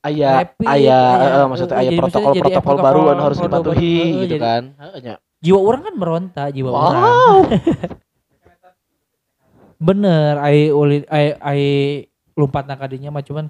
aya 0.00 0.44
Happy, 0.44 0.64
aya 0.64 0.76
aya, 0.76 1.00
heeh, 1.18 1.44
maksudnya 1.46 1.72
heeh, 1.72 1.80
aya 1.80 1.88
jadi 1.88 1.98
maksudnya 1.98 2.28
protokol-protokol 2.28 2.60
jadi 2.70 2.82
baru 2.82 2.98
protokol- 2.98 3.10
anu 3.10 3.22
harus 3.22 3.38
protokol 3.38 3.50
baru, 3.56 3.72
dipatuhi 3.72 3.94
gitu 3.96 4.26
jadi- 4.28 4.42
kan. 4.42 4.62
Nya. 4.98 5.14
jiwa 5.40 5.58
orang 5.58 5.82
kan 5.82 5.94
meronta 5.96 6.44
jiwa 6.48 6.70
orang 6.70 7.00
Wow. 7.00 7.36
bener 9.80 10.32
ai 10.38 10.68
uli 10.70 10.96
ai 11.08 11.26
ai 11.34 11.62
lompat 12.34 12.64
nakadinya 12.66 13.08
mah 13.10 13.22
cuman 13.22 13.48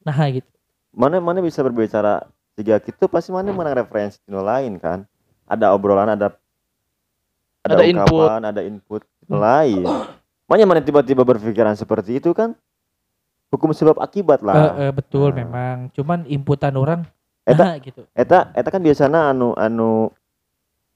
nah 0.00 0.18
gitu 0.28 0.46
mana 0.92 1.18
mana 1.18 1.38
bisa 1.40 1.60
berbicara 1.60 2.22
tiga 2.54 2.78
gitu 2.78 3.06
pasti 3.06 3.28
mana 3.28 3.50
menang 3.50 3.74
referensi 3.76 4.22
tino 4.22 4.38
lain 4.40 4.76
kan 4.76 5.02
ada 5.44 5.72
obrolan 5.72 6.08
ada 6.08 6.30
ada, 7.60 7.74
Ada 7.74 7.84
input. 7.84 8.06
ungkapan 8.14 8.42
ada 8.44 8.60
input 8.62 9.02
tino 9.18 9.36
lain 9.36 9.82
mana 10.48 10.64
mana 10.64 10.80
tiba-tiba 10.80 11.22
berpikiran 11.22 11.76
seperti 11.76 12.16
itu 12.16 12.32
kan? 12.32 12.56
Hukum 13.48 13.70
sebab 13.70 13.96
akibat 13.96 14.40
lah. 14.40 14.76
Eh, 14.78 14.92
betul 14.92 15.30
Nah. 15.30 15.44
memang. 15.44 15.76
Cuman 15.92 16.24
inputan 16.24 16.72
orang 16.74 17.04
Eta- 17.44 17.64
nah 17.64 17.76
gitu. 17.78 18.04
eta 18.12 18.52
eta 18.52 18.68
kan 18.68 18.80
biasanya 18.80 19.32
anu 19.32 19.52
anu 19.54 20.12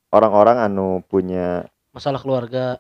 orang-orang 0.09 0.61
anu 0.63 1.01
punya 1.03 1.65
Masalah 1.93 2.21
keluarga. 2.21 2.77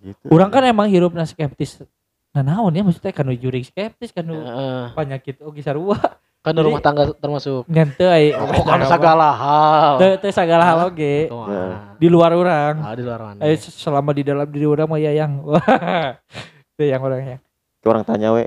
gitu. 0.00 0.26
Orang 0.32 0.48
kan 0.48 0.64
emang 0.64 0.88
hirupna 0.88 1.24
skeptis. 1.24 1.84
Nah 2.32 2.40
naon 2.40 2.72
ya? 2.72 2.80
Maksudnya 2.80 3.12
kan 3.12 3.28
juring 3.30 3.64
skeptis 3.64 4.10
kan 4.10 4.24
Heeh. 4.24 4.84
penyakit 4.96 5.44
oge 5.44 5.60
sarua 5.60 5.96
Kan 6.44 6.52
Jadi- 6.52 6.66
rumah 6.66 6.78
tangga 6.78 7.08
termasuk 7.10 7.64
nyante 7.66 8.04
ai 8.04 8.30
Oh, 8.30 8.44
kan 8.60 8.84
segala 8.84 9.32
hal. 9.32 9.92
teu 9.96 10.12
teu 10.20 10.28
sagala 10.28 10.60
hal 10.62 10.78
oge 10.84 11.26
Kumaha? 11.26 11.96
di 11.96 12.06
luar 12.06 12.30
orang 12.30 12.74
Ah, 12.78 12.92
di 12.92 13.00
luar 13.00 13.20
mana? 13.24 13.40
eh 13.40 13.56
selama 13.56 14.12
di 14.12 14.20
dalam 14.20 14.44
diri 14.44 14.64
orang 14.64 14.84
mah 14.84 15.00
ya 15.00 15.12
yang 15.14 15.40
itu 16.70 16.84
yang 16.84 17.00
orangnya 17.00 17.40
Ke 17.80 17.86
orang 17.86 18.02
tanya 18.02 18.28
we 18.30 18.44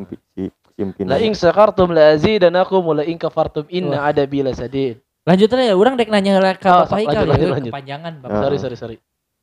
si 0.00 0.14
si 0.30 0.42
Simpin 0.72 1.08
La 1.08 1.18
ing 1.18 1.32
sakartum 1.32 1.90
la 1.90 2.12
azidanakum 2.12 2.84
la 2.92 3.02
ing 3.02 3.16
kafartum 3.16 3.66
inna 3.68 4.04
adabi 4.04 4.40
lasadid. 4.40 5.02
lanjutannya 5.22 5.66
ya 5.66 5.74
orang 5.74 5.96
dek 5.96 6.06
nanya 6.06 6.30
heula 6.32 6.52
Oh, 6.52 6.54
ka 6.54 6.84
sok, 6.84 6.94
Bapak 6.94 6.98
lanjut, 7.00 7.10
ya 7.10 7.22
lanjut, 7.26 7.48
lanjut. 7.50 7.72
kepanjangan 7.74 8.12
Bapak. 8.20 8.38
Sorry 8.38 8.56
sorry 8.56 8.76
sorry. 8.76 8.96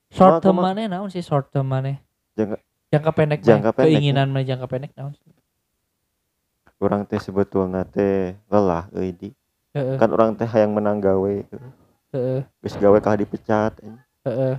short 0.08 0.40
term 0.40 0.56
mana 0.56 0.88
naon 0.88 1.10
sih 1.10 1.20
short 1.20 1.50
term 1.50 1.66
mana 1.66 2.00
Jangka- 2.34 2.62
jangka 2.90 3.12
pendek. 3.12 3.40
Jangka 3.42 3.70
pendek, 3.74 3.92
keinginan 3.92 4.30
mana 4.30 4.42
jangka 4.42 4.68
pendek 4.68 4.94
naon 4.94 5.12
sih? 5.12 5.28
Orang 6.84 7.02
teh 7.04 7.18
sebetulnya 7.18 7.82
teh 7.84 8.36
lelah 8.48 8.92
euy 8.92 9.10
di 9.10 9.30
Heeh, 9.74 9.98
kan 9.98 10.12
orang 10.12 10.36
teh 10.36 10.46
hayang 10.46 10.70
menang 10.70 11.00
gawe 11.00 11.36
heeh, 12.12 12.40
geus 12.62 12.75
gawe 12.75 12.98
kah 13.00 13.16
dipecat 13.16 13.74
heeh. 14.22 14.56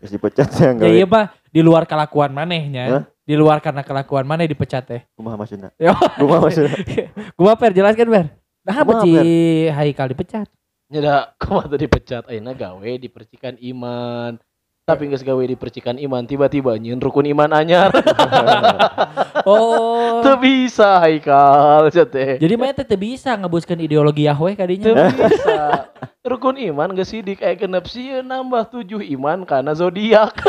geus 0.00 0.10
dipecat 0.10 0.48
hayang 0.56 0.76
Ya 0.76 0.82
gawe 0.82 0.94
iya 0.94 1.06
mah 1.06 1.26
di 1.48 1.60
luar 1.60 1.84
kelakuan 1.84 2.30
manehnya. 2.30 2.84
Hah? 2.90 3.04
Di 3.22 3.36
luar 3.36 3.60
karena 3.60 3.84
kelakuan 3.84 4.24
maneh 4.24 4.44
dipecat 4.44 4.82
teh. 4.82 5.02
kumaha 5.14 5.36
maksudna 5.36 5.68
Yo. 5.76 5.92
kumaha 6.16 6.40
maksudna 6.42 6.74
Gua 7.38 7.54
per 7.54 7.70
jelaskan 7.70 8.08
ber. 8.08 8.26
Nah, 8.64 8.84
Kumaha, 8.84 9.04
Per? 9.04 9.24
Haikal 9.72 10.08
dipecat? 10.10 10.48
Nyeda 10.88 11.14
kumaha 11.40 11.68
tadi 11.68 11.84
dipecat 11.84 12.24
ayeuna 12.26 12.52
gawe 12.52 12.90
dipercikan 12.96 13.56
iman. 13.62 14.36
Tapi 14.82 15.04
geus 15.06 15.20
gawe 15.20 15.38
dipercikan 15.38 16.00
iman 16.00 16.24
tiba-tiba 16.24 16.72
nyieun 16.74 16.96
rukun 16.96 17.28
iman 17.28 17.52
anyar. 17.52 17.92
Oh. 19.48 20.20
Teu 20.20 20.36
bisa 20.36 21.00
Haikal 21.00 21.88
cat 21.88 22.12
teh. 22.12 22.36
Jadi 22.36 22.54
mah 22.60 22.76
teh 22.76 23.00
bisa 23.00 23.32
ngabuskeun 23.32 23.80
ideologi 23.80 24.28
Yahweh 24.28 24.52
kadinya. 24.52 25.08
bisa. 25.08 25.88
Rukun 26.20 26.60
iman 26.60 26.92
geus 26.92 27.08
sidik 27.08 27.40
genep 27.40 27.88
sieun 27.88 28.28
nambah 28.28 28.68
tujuh 28.68 29.00
iman 29.16 29.48
karena 29.48 29.72
zodiak. 29.72 30.36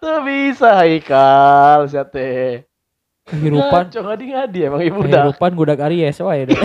Teu 0.00 0.22
bisa 0.22 0.78
Haikal 0.78 1.90
cat 1.90 2.14
teh. 2.14 2.62
Kehidupan 3.24 3.88
Ngaco 3.88 4.00
ngadi-ngadi 4.04 4.60
emang 4.68 4.84
ibu 4.84 5.00
dah. 5.08 5.32
kehidupan 5.32 5.56
budak 5.56 5.80
Aries 5.88 6.20
wae 6.20 6.44
deh. 6.44 6.54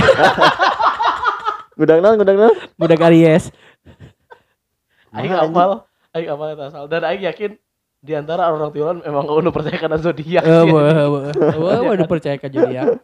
gudang 1.79 2.03
naon 2.03 2.19
gudang 2.19 2.35
naon 2.35 2.55
Budak 2.75 2.99
Aries. 3.07 3.47
Aing 5.15 5.31
Kumaha, 5.31 5.47
apal, 5.47 5.71
aing 6.11 6.29
apal 6.29 6.47
eta 6.51 6.65
asal 6.67 6.83
dan 6.91 7.07
aing 7.07 7.23
yakin 7.23 7.55
di 7.99 8.15
antara 8.15 8.47
orang 8.47 8.71
Tiongkok 8.71 9.03
memang 9.03 9.25
udah 9.27 9.51
percaya 9.51 9.75
karena 9.75 9.97
zodiak. 9.99 10.43
Eh, 10.47 10.63
wah, 10.71 10.87
wah, 11.11 11.31
wah, 11.35 11.79
wah, 11.83 11.95
dipercaya 11.99 12.39
ka 12.39 12.47
jadi 12.47 12.95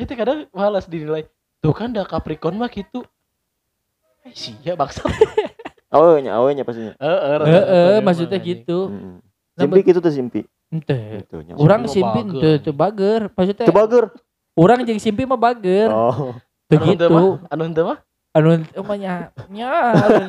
Itu 0.00 0.12
kadang 0.16 0.48
malas 0.56 0.88
dinilai. 0.88 1.28
Tuh 1.60 1.74
kan 1.76 1.92
dah 1.92 2.08
Capricorn 2.08 2.56
mah 2.56 2.72
gitu. 2.72 3.04
Eh 4.24 4.32
sia 4.32 4.72
bangsa. 4.72 5.04
awenya 5.94 6.36
awenya 6.36 6.68
pastinya 6.68 6.92
Heeh. 7.00 7.36
Heeh, 7.48 7.96
maksudnya 8.04 8.38
gitu. 8.40 8.92
Nah, 8.92 9.64
simpi 9.64 9.80
gitu 9.84 9.98
tuh 10.04 10.12
simpi 10.12 10.40
Ente. 10.68 11.24
Orang 11.56 11.88
Simpi 11.88 12.04
mah 12.04 12.12
simpi 12.12 12.20
bager. 12.28 12.40
teu 12.40 12.52
teu 12.60 12.74
bager. 12.76 13.20
Maksudnya 13.32 13.64
Teu 13.64 13.74
bager 13.74 14.04
orang 14.52 14.84
jeung 14.84 15.00
simpi 15.00 15.24
mah 15.24 15.40
bager. 15.40 15.88
oh 15.88 16.36
Teu 16.68 16.76
Anu 16.76 16.92
gitu. 16.92 17.06
mah, 17.08 17.24
anu 17.48 17.62
anu 18.36 18.50
anu 18.60 18.80
mah 18.84 18.96
nya 19.00 19.32
nya 19.48 19.68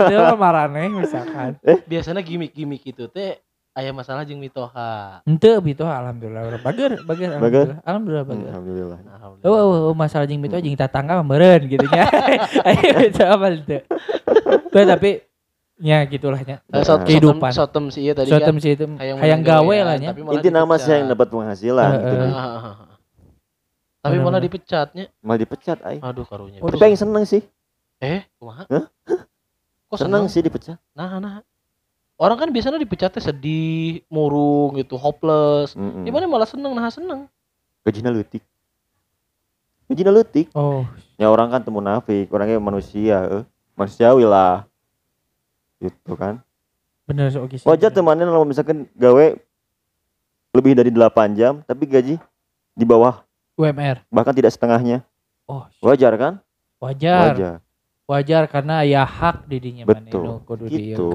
anu 0.08 0.40
marane 0.40 0.88
misalkan 0.88 1.60
biasanya 1.84 2.24
gimmick-gimmick 2.24 2.88
itu 2.88 3.12
teh 3.12 3.44
aya 3.72 3.92
masalah 3.92 4.22
jeung 4.22 4.38
mitoha. 4.38 5.22
henteu 5.24 5.62
gitu 5.62 5.84
alhamdulillah 5.84 6.42
urang 6.44 6.62
bager 6.62 6.92
bager 7.02 7.30
Bager? 7.34 7.68
alhamdulillah 7.80 7.80
alhamdulillah 7.82 8.24
Hmm, 8.24 8.34
bager 8.36 8.50
alhamdulillah 8.50 9.00
Oh, 9.42 9.54
oh, 9.54 9.66
oh, 9.88 9.96
masalah 9.96 10.26
jeung 10.26 10.42
itu 10.42 10.58
jeung 10.58 10.76
tatangga 10.76 11.16
mah 11.16 11.26
meureun 11.26 11.64
gitu 11.66 11.86
nya. 11.86 12.04
Ayo 12.68 12.98
apa 13.08 13.46
itu. 13.52 13.78
Tuh, 14.68 14.84
tapi 14.84 15.24
ya 15.78 16.04
gitulah 16.04 16.42
nya. 16.42 16.60
Eh, 16.66 16.84
sot- 16.84 17.06
Kehidupan. 17.06 17.52
Sotem, 17.52 17.88
sih 17.88 18.02
iya 18.02 18.12
tadi 18.12 18.28
Sotem 18.28 18.58
kan. 18.58 18.62
sih 18.62 18.72
itu 18.74 18.84
Hayang 18.98 19.42
gawe 19.42 19.64
gawean, 19.64 19.86
lah 19.86 19.96
nya. 19.96 20.10
malah 20.12 20.36
inti 20.36 20.50
nama 20.50 20.76
sih 20.76 20.92
yang 20.92 21.08
dapat 21.08 21.28
penghasilan 21.28 21.90
gitu. 21.96 22.16
Tapi 24.00 24.16
malah 24.18 24.40
dipecatnya. 24.40 25.06
malah 25.20 25.40
dipecat 25.40 25.78
ay 25.84 26.00
Aduh 26.00 26.24
karunya. 26.24 26.60
Tapi 26.60 26.84
yang 26.86 26.98
seneng 26.98 27.24
sih 27.24 27.44
Eh, 28.00 28.24
kumaha? 28.36 28.64
Kok 29.88 29.98
seneng? 29.98 30.26
sih 30.26 30.40
dipecat 30.40 30.80
Nah, 30.92 31.20
nah. 31.20 31.44
Orang 32.20 32.36
kan 32.36 32.52
biasanya 32.52 32.76
dipecatnya 32.76 33.24
sedih, 33.24 34.04
murung 34.12 34.76
gitu, 34.76 35.00
hopeless. 35.00 35.72
Heeh. 35.72 36.04
Gimana 36.04 36.28
malah 36.28 36.44
seneng, 36.46 36.76
nah 36.76 36.92
seneng. 36.92 37.32
gajina 37.80 38.12
leutik 38.14 38.44
gajina 39.90 40.14
leutik 40.14 40.52
Oh, 40.54 40.86
ya 41.18 41.26
orang 41.26 41.50
kan 41.50 41.62
temu 41.66 41.82
nafik 41.82 42.30
orangnya 42.30 42.62
manusia 42.62 43.18
eh. 43.26 43.44
manusiawi 43.74 44.28
lah 44.28 44.68
gitu 45.82 46.14
kan 46.14 46.44
bener 47.10 47.34
so, 47.34 47.42
oke 47.42 47.58
sih. 47.58 47.66
wajar 47.66 47.90
temannya 47.90 48.30
kalau 48.30 48.46
misalkan 48.46 48.86
gawe 48.94 49.34
lebih 50.54 50.78
dari 50.78 50.94
8 50.94 51.34
jam 51.34 51.66
tapi 51.66 51.90
gaji 51.90 52.16
di 52.78 52.86
bawah 52.86 53.26
UMR. 53.58 54.06
bahkan 54.14 54.36
tidak 54.36 54.54
setengahnya 54.54 55.02
Oh, 55.50 55.66
wajar 55.82 56.14
kan 56.14 56.34
wajar. 56.78 57.34
wajar 57.34 57.56
Wajar 58.06 58.50
karena 58.50 58.82
ya 58.82 59.06
hak 59.06 59.46
didinya 59.46 59.86
Betul. 59.86 60.42
kudu 60.42 60.66
dieu. 60.66 60.98
Gitu. 60.98 61.14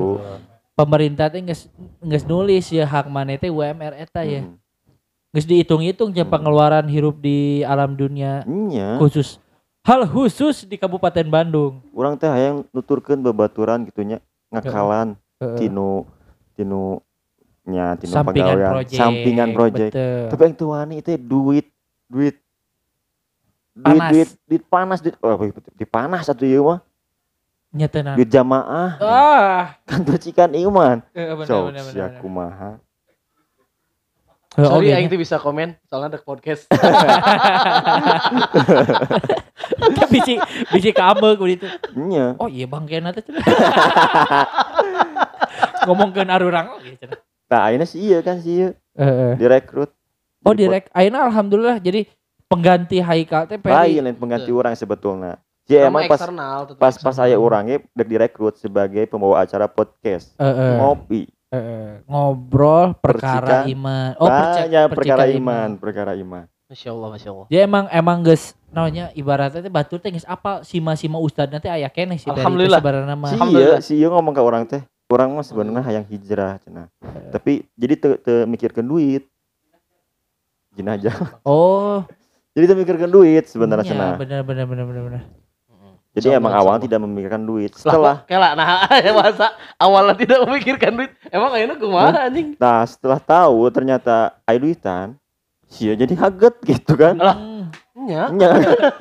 Pemerintah 0.74 1.30
teh 1.30 1.38
geus 1.40 1.70
geus 2.00 2.24
nulis 2.24 2.66
ya 2.66 2.82
hak 2.82 3.06
maneh 3.06 3.38
teh 3.38 3.46
UMR 3.46 3.94
eta 3.94 4.22
ya. 4.22 4.42
Hmm. 4.42 4.58
Geus 5.30 5.46
dihitung-hitung 5.46 6.10
jeung 6.10 6.26
Hmm. 6.26 6.34
pengeluaran 6.34 6.86
hirup 6.86 7.14
di 7.16 7.62
alam 7.62 7.94
dunia 7.94 8.42
Nya, 8.44 8.98
khusus 8.98 9.38
hal 9.82 10.02
khusus 10.04 10.62
di 10.62 10.74
Kabupaten 10.74 11.26
Bandung. 11.26 11.78
orang 11.90 12.14
teh 12.14 12.26
hayang 12.26 12.66
nuturkeun 12.70 13.20
babaturan 13.20 13.82
gitunya 13.84 14.18
ngakalan 14.48 15.14
Heeh. 15.38 15.58
tinu 15.60 16.06
tinu 16.54 16.98
nya 17.64 17.94
tinu 17.94 18.12
sampingan 18.12 18.54
pegawaian. 18.54 18.72
project. 18.72 18.94
sampingan 18.96 19.48
project 19.52 19.92
Betul. 19.92 20.26
tapi 20.30 20.42
yang 20.42 20.54
tuani 20.54 20.94
itu 20.98 21.10
duit 21.16 21.66
duit 22.06 22.36
duit 23.74 23.84
Panas. 23.98 24.10
duit 24.10 24.28
duit 24.46 24.62
panas 24.64 24.98
duit 25.00 25.14
oh, 25.18 25.34
duit 25.74 25.90
panas 25.90 26.22
satu 26.24 26.44
ieu 26.44 26.62
mah 26.62 26.78
Nya 27.74 27.90
teu 27.90 28.06
na. 28.06 28.14
duit 28.14 28.30
jamaah 28.30 29.02
Ah, 29.02 29.74
kan 29.82 30.06
percikan 30.06 30.54
ieu 30.54 30.70
mah 30.70 31.02
Eh, 31.10 31.26
sia 31.42 32.06
bener. 32.06 32.22
kumaha 32.22 32.78
Eh, 34.54 34.62
Sorry, 34.62 34.94
aing 34.94 35.10
teh 35.10 35.18
bisa 35.18 35.34
komen 35.34 35.74
soalnya 35.90 36.14
ada 36.14 36.22
podcast. 36.22 36.70
bisi 40.14 40.38
bisi 40.70 40.90
kamu 40.94 41.34
ku 41.34 41.44
ditu. 41.44 41.66
nya 41.98 42.38
Oh 42.38 42.46
iya 42.46 42.64
bang 42.64 42.86
kena 42.86 43.10
teh 43.10 43.20
cenah. 43.20 43.42
Ngomongkeun 45.84 46.30
arurang. 46.30 46.78
Nah, 47.44 47.60
akhirnya 47.66 47.84
sih 47.84 48.00
iya 48.00 48.18
kan 48.22 48.38
sih 48.38 48.62
iya 48.62 48.68
Heeh. 48.94 49.32
direkrut. 49.36 49.90
Oh 50.46 50.54
direct 50.54 50.90
Aina 50.94 51.24
alhamdulillah 51.24 51.78
jadi 51.78 52.06
pengganti 52.46 53.02
Haikal 53.02 53.50
teh 53.50 53.58
lain 53.58 54.14
pengganti 54.14 54.50
orang 54.50 54.74
sebetulnya. 54.78 55.42
Ya 55.64 55.88
Sama 55.88 56.04
emang 56.04 56.12
pas 56.12 56.21
pas 56.76 56.94
pas 56.94 57.14
saya 57.14 57.35
orangnya 57.35 57.80
udah 57.90 58.04
direkrut 58.04 58.54
sebagai 58.54 59.04
pembawa 59.04 59.40
acara 59.40 59.64
podcast 59.64 60.37
Heeh. 60.37 60.76
ngopi 60.76 61.23
Heeh. 61.49 62.04
ngobrol 62.04 62.92
perkara 62.94 63.64
Percikan. 63.64 63.73
iman. 63.73 64.11
Oh 64.18 64.28
banyak 64.28 64.85
perkara 64.87 65.25
percikan 65.25 65.40
iman 65.40 65.68
perkara 65.75 66.12
iman 66.14 66.44
Masya 66.64 66.90
Allah, 66.90 67.09
Masya 67.12 67.28
Allah. 67.30 67.47
Dia 67.49 67.61
emang 67.62 67.85
emang 67.88 68.18
geus 68.21 68.52
namanya 68.68 69.09
ibaratnya 69.12 69.61
teh 69.61 69.71
batur 69.71 69.99
teh 69.99 70.11
geus 70.11 70.26
apa 70.26 70.61
sima-sima 70.61 71.16
ustad 71.16 71.47
nanti 71.47 71.66
aya 71.66 71.88
keneh 71.88 72.18
sih 72.18 72.26
Alhamdulillah. 72.26 72.80
sebenarnya 72.80 73.14
mah. 73.14 73.25
si 73.25 73.30
iya 73.30 73.38
Alhamdulillah. 73.38 73.80
si 73.80 73.92
iya 73.94 74.09
ngomong 74.11 74.33
ke 74.33 74.42
orang 74.42 74.62
teh 74.64 74.83
orang 75.06 75.28
mah 75.30 75.44
sebenarnya 75.44 75.80
hayang 75.80 76.04
hijrah 76.04 76.59
cenah 76.59 76.90
tapi 77.30 77.64
jadi 77.73 77.94
te, 77.94 78.09
te 78.18 78.35
mikirkan 78.44 78.83
duit 78.83 79.25
jenajah 80.73 81.14
Oh, 81.42 82.02
jadi 82.54 82.64
te 82.66 82.75
mikirkan 82.75 83.09
duit 83.09 83.47
sebenarnya 83.47 83.85
iya, 83.85 83.90
cenah 83.90 84.12
bener 84.16 84.40
bener 84.42 84.64
bener 84.66 84.85
bener 84.85 85.02
bener. 85.04 85.23
Jadi 86.14 86.30
Insya 86.30 86.38
emang 86.38 86.54
awal 86.54 86.78
tidak 86.78 87.02
memikirkan 87.02 87.42
duit 87.42 87.75
setelah 87.75 88.23
Lah, 88.23 88.28
kela 88.30 88.54
nah 88.54 88.87
masa 89.18 89.50
awalnya 89.83 90.14
tidak 90.14 90.47
memikirkan 90.47 90.94
duit. 90.94 91.11
Emang 91.26 91.50
akhirnya 91.50 91.75
kumaha 91.75 92.30
anjing? 92.30 92.54
nah 92.54 92.87
setelah 92.87 93.18
tahu 93.18 93.66
ternyata 93.75 94.38
aya 94.47 94.59
duitan 94.62 95.18
sih 95.66 95.90
jadi 95.90 96.14
kaget 96.14 96.54
gitu 96.62 96.94
kan 96.94 97.18
Lah. 97.18 97.37
Nya. 97.99 98.30
Nya. 98.30 98.50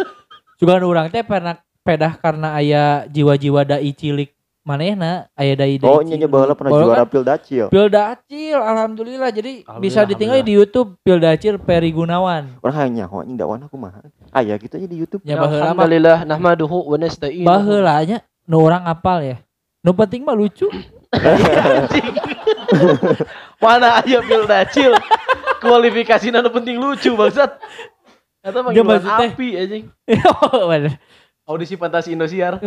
Juga 0.59 0.79
orang 0.81 1.11
teh 1.13 1.21
pernah 1.21 1.59
pedah 1.83 2.15
karena 2.17 2.55
aya 2.57 3.03
jiwa-jiwa 3.11 3.61
dai 3.67 3.91
cilik 3.93 4.31
manehna, 4.63 5.27
aya 5.35 5.59
dai 5.59 5.75
dai. 5.75 5.91
oh 5.91 5.99
nya 5.99 6.23
baheula 6.23 6.55
pernah 6.55 6.71
Baheula 6.71 6.95
juara 6.95 7.03
kan 7.03 7.11
pil 7.11 7.23
dacil 7.27 7.65
Pilda 7.67 8.15
Acil, 8.15 8.55
alhamdulillah. 8.55 9.29
Jadi 9.35 9.67
Alhamdulillah, 9.67 9.83
bisa 9.83 9.99
ditinggal 10.07 10.39
di 10.39 10.53
YouTube 10.55 10.95
Pilda 11.03 11.35
Acil 11.35 11.59
Peri 11.59 11.91
Gunawan. 11.91 12.63
orang 12.63 12.75
hayang 12.75 12.95
nyaho 12.95 13.27
dakwah 13.35 13.59
aku 13.59 13.75
mah 13.75 13.91
aya 14.31 14.55
gitu 14.55 14.79
aja 14.79 14.87
di 14.87 14.97
YouTube 14.97 15.21
Ya 15.27 15.35
baheula 15.35 15.75
mah 15.75 15.83
Alhamdulillah 15.83 16.17
nahmaduhu 16.23 16.87
wa 16.87 16.95
nasta'in. 16.95 17.43
baheula 17.43 17.99
nya 18.07 18.17
nu 18.47 18.63
urang 18.63 18.87
apal 18.87 19.19
ya. 19.19 19.37
Nu 19.83 19.91
penting 19.91 20.23
mah 20.23 20.31
lucu. 20.31 20.71
Mana 23.63 23.99
aja 23.99 24.23
pil 24.23 24.47
dacil. 24.47 24.91
Kualifikasi 25.59 26.31
nana 26.31 26.47
penting 26.47 26.79
lucu 26.79 27.11
bangsat. 27.15 27.59
Kata 28.43 28.59
maksudnya- 28.63 29.31
api 29.31 29.47
anjing. 29.59 29.85
Oh. 30.51 30.71
Audisi 31.43 31.75
fantasi 31.75 32.15
Indosiar. 32.15 32.59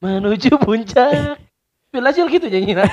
Menuju 0.00 0.56
puncak. 0.56 1.36
Dacil 1.90 2.26
gitu 2.30 2.46
nyanyi. 2.48 2.72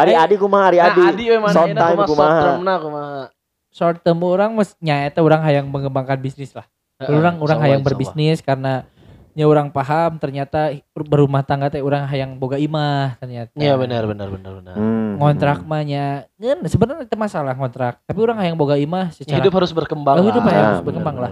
Ari-adi 0.00 0.34
kumaha 0.40 0.64
Nah, 0.64 0.68
ari-adi 0.72 1.00
adi 1.04 1.24
we 1.28 1.36
mana 1.36 1.52
Short 1.52 1.68
enak 1.68 1.82
time 1.82 1.98
kumaha 1.98 2.08
short 2.08 2.08
kumaha 2.08 2.40
termna 2.40 2.74
kumaha. 2.80 3.22
Short 3.70 3.98
term 4.00 4.20
orang 4.24 4.50
mes 4.56 4.70
nyaeta 4.80 5.20
orang 5.20 5.40
hayang 5.44 5.66
mengembangkan 5.68 6.16
bisnis 6.16 6.56
lah. 6.56 6.64
Orang 7.00 7.36
orang 7.40 7.58
hayang 7.60 7.82
berbisnis 7.84 8.40
karena 8.40 8.84
nya 9.30 9.46
orang 9.46 9.70
paham 9.70 10.18
ternyata 10.18 10.74
berumah 10.90 11.44
tangga 11.46 11.70
teh 11.70 11.84
orang 11.84 12.02
hayang 12.08 12.34
boga 12.36 12.56
imah 12.56 13.14
ternyata. 13.20 13.52
Iya 13.56 13.76
benar 13.76 14.08
benar 14.08 14.28
benar 14.32 14.52
benar. 14.58 14.74
Hmm, 14.74 15.20
Ngontrak 15.20 15.62
mah 15.68 15.82
nya 15.84 16.24
ngeun 16.40 16.66
sebenarnya 16.66 17.04
itu 17.06 17.16
masalah 17.16 17.54
ngontrak, 17.54 18.00
tapi 18.04 18.18
orang 18.24 18.40
hayang 18.40 18.56
boga 18.58 18.74
imah 18.74 19.12
secara 19.12 19.38
Hidup 19.38 19.52
harus 19.54 19.70
berkembang 19.70 20.16
Oh, 20.18 20.26
hidup 20.26 20.42
lah. 20.42 20.52
harus 20.52 20.80
Benar, 20.80 20.86
berkembang 20.86 21.16
lah. 21.20 21.30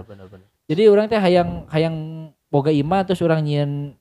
Jadi 0.69 0.83
orang 0.85 1.05
teh 1.09 1.17
hayang 1.19 1.65
hayang 1.73 1.95
boga 2.49 2.69
imah 2.69 3.05
terus 3.05 3.21
orang 3.21 3.45
nyieun 3.45 3.93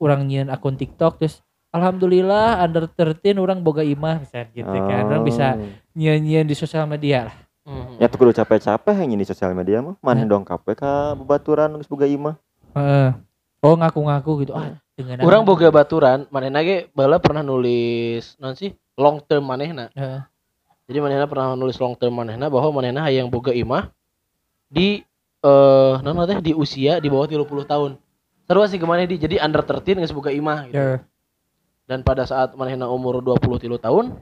orang 0.00 0.24
nyieun 0.24 0.48
akun 0.48 0.74
TikTok 0.74 1.20
terus 1.20 1.44
alhamdulillah 1.70 2.58
under 2.60 2.88
13 2.88 3.38
orang 3.38 3.62
boga 3.62 3.80
imah 3.80 4.24
misalnya 4.24 4.48
gitu 4.52 4.66
kan. 4.74 5.02
Orang 5.06 5.22
bisa 5.22 5.54
Oh. 5.54 5.68
nyieun-nyieun 5.94 6.46
di 6.48 6.56
sosial 6.56 6.84
media 6.84 7.30
lah. 7.30 7.36
Mhm. 7.62 8.00
Ya 8.00 8.08
tuh 8.08 8.18
kudu 8.18 8.32
capek-capek 8.34 8.96
yang 9.04 9.12
ini 9.14 9.22
sosial 9.22 9.52
media 9.54 9.78
mah. 9.78 9.94
Mana 10.00 10.24
Ya. 10.24 10.28
dong 10.28 10.42
capek 10.42 10.74
ka 10.80 11.14
bebaturan 11.14 11.76
geus 11.76 11.86
boga 11.86 12.08
imah. 12.08 12.34
Heeh. 12.74 13.14
Oh 13.60 13.76
ngaku-ngaku 13.76 14.48
gitu. 14.48 14.52
Ah, 14.56 14.80
dengan 14.96 15.20
Orang 15.20 15.44
boga 15.44 15.68
baturan, 15.68 16.24
manehna 16.32 16.64
ge 16.64 16.88
baheula 16.96 17.20
pernah 17.20 17.44
nulis 17.44 18.34
non 18.40 18.56
sih 18.56 18.72
long 18.96 19.20
term 19.20 19.44
manehna. 19.44 19.92
Heeh. 19.92 20.24
Jadi 20.88 20.98
manehna 20.98 21.28
pernah 21.28 21.52
nulis 21.54 21.76
long 21.76 21.94
term 21.94 22.16
manehna 22.16 22.48
bahwa 22.48 22.80
manehna 22.80 23.04
hayang 23.04 23.28
boga 23.28 23.52
imah 23.52 23.92
di 24.66 25.04
eh 25.40 25.94
non 26.04 26.20
teh 26.28 26.38
di 26.44 26.52
usia 26.52 27.00
di 27.00 27.08
bawah 27.08 27.28
30 27.28 27.44
tahun. 27.64 27.90
Terus 28.50 28.66
sih 28.74 28.78
ke 28.82 28.86
mana 28.88 29.06
di 29.06 29.16
jadi 29.16 29.38
under 29.40 29.62
13 29.62 30.02
geus 30.02 30.12
boga 30.12 30.34
imah 30.34 30.68
gitu. 30.68 30.76
Ya. 30.76 31.06
Dan 31.86 32.02
pada 32.02 32.26
saat 32.26 32.54
manehna 32.54 32.86
umur 32.90 33.22
23 33.22 33.78
tahun, 33.78 34.14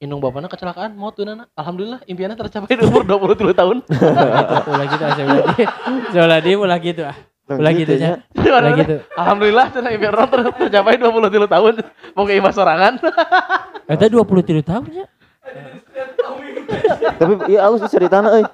indung 0.00 0.20
bapakna 0.20 0.48
kecelakaan 0.48 0.96
maut 0.96 1.16
tuh 1.16 1.24
nana. 1.28 1.48
Alhamdulillah 1.56 2.00
impiannya 2.08 2.36
tercapai 2.36 2.76
di 2.76 2.84
umur 2.84 3.04
23 3.04 3.52
tahun. 3.56 3.76
Ulah 4.72 4.86
gitu 4.88 5.02
ah 5.04 5.12
Seuladi. 5.16 5.64
Seuladi 6.12 6.52
ulah 6.56 6.78
gitu 6.80 7.02
ah. 7.04 7.16
Ulah 7.44 7.72
gitu 7.76 7.92
nya. 8.00 8.24
Ulah 8.32 8.72
gitu. 8.76 8.94
Alhamdulillah 9.20 9.66
cenah 9.72 9.90
impian 9.92 10.12
orang 10.16 10.28
ter- 10.32 10.56
tercapai 10.68 10.96
23 10.96 11.44
tahun 11.44 11.72
boga 12.16 12.32
imah 12.32 12.52
sorangan. 12.52 12.92
Eta 13.84 14.08
23 14.08 14.64
tahun 14.64 14.84
ya. 14.92 15.06
Tapi 17.20 17.32
iya 17.52 17.68
halus 17.68 17.84
sih 17.84 17.92
ceritana 17.92 18.32
euy. 18.40 18.44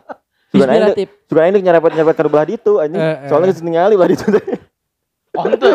Sugan 0.60 0.76
aing 0.76 1.08
sugan 1.24 1.42
aing 1.48 1.64
nyerepet-nyerepet 1.64 2.16
ke 2.20 2.28
belah 2.28 2.44
ditu 2.44 2.72
anjing. 2.76 3.00
Eh, 3.00 3.08
eh. 3.24 3.28
Soalnya 3.32 3.48
geus 3.48 3.64
ningali 3.64 3.96
belah 3.96 4.10
ditu 4.12 4.28
teh. 4.28 4.44
Oh 5.32 5.48
ente. 5.48 5.72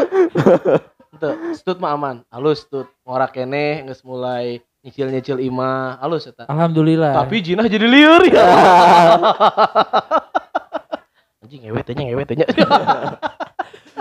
Ente, 1.16 1.30
stut 1.58 1.82
mah 1.82 1.98
aman. 1.98 2.22
Halus 2.30 2.62
stut. 2.62 2.86
Ngorak 3.02 3.34
kene 3.34 3.90
geus 3.90 4.06
mulai 4.06 4.62
nyicil-nyicil 4.86 5.42
imah. 5.42 5.98
Halus 5.98 6.30
eta. 6.30 6.46
Alhamdulillah. 6.46 7.18
Tapi 7.18 7.42
jinah 7.42 7.66
jadi 7.66 7.90
liur 7.90 8.22
ya. 8.30 8.46
Anjing 11.42 11.66
ngewe 11.66 11.82
teh 11.82 11.94
nya 11.98 12.04
ngewe 12.06 12.24
teh 12.30 12.36
nya. 12.38 12.48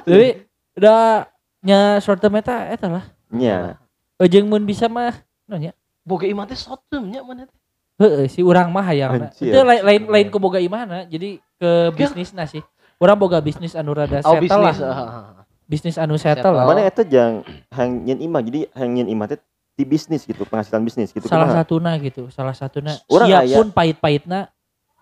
Tapi 0.04 0.28
udah 0.80 1.28
nya 1.64 1.80
short 2.04 2.20
term 2.20 2.36
eta 2.36 2.68
eta 2.68 2.92
lah. 2.92 3.04
Nya. 3.32 3.80
Ejeng 4.20 4.44
mun 4.44 4.68
bisa 4.68 4.84
mah 4.92 5.16
nanya. 5.48 5.72
Boga 6.04 6.28
imah 6.28 6.44
teh 6.44 6.58
sotem 6.60 7.08
nya 7.08 7.24
mana 7.24 7.48
teh. 7.48 7.63
Heeh 7.94 8.26
si 8.26 8.40
urang 8.40 8.68
mah 8.68 8.82
hayang. 8.84 9.30
Itu 9.30 9.54
lain 9.56 9.80
lain 9.80 10.02
lain 10.04 10.26
ke 10.26 10.36
boga 10.36 10.58
imahna. 10.58 11.04
Jadi 11.04 11.38
ke 11.54 11.70
bisnisna 11.90 12.42
sih. 12.44 12.60
Urang 12.96 13.16
boga 13.16 13.38
bisnis 13.38 13.72
anu 13.72 13.92
rada 13.92 14.18
Oh 14.20 14.34
settle 14.34 14.60
lah. 14.60 14.72
bisnis. 14.72 14.82
ah, 14.84 14.94
ah, 14.96 15.08
ah. 15.08 15.42
Bisnis 15.64 15.96
anu 15.96 16.14
settle 16.14 16.52
lah. 16.52 16.64
Mana 16.64 16.82
eta 16.82 17.02
jang 17.02 17.42
hang 17.68 18.02
nyen 18.02 18.18
imah. 18.20 18.40
Jadi 18.40 18.66
hang 18.70 18.90
nyen 18.92 19.06
imah 19.06 19.26
teh 19.28 19.38
di 19.74 19.82
bisnis 19.82 20.22
gitu, 20.22 20.42
penghasilan 20.44 20.78
bisnis 20.80 21.10
gitu. 21.10 21.26
salah 21.26 21.50
kumaha? 21.50 21.58
satuna 21.60 21.90
gitu 21.98 22.30
salah 22.30 22.54
satuna 22.54 22.94
Urang 23.10 23.26
siap 23.26 23.42
aya. 23.42 23.56
pun 23.58 23.66
pahit-pahitna 23.68 24.46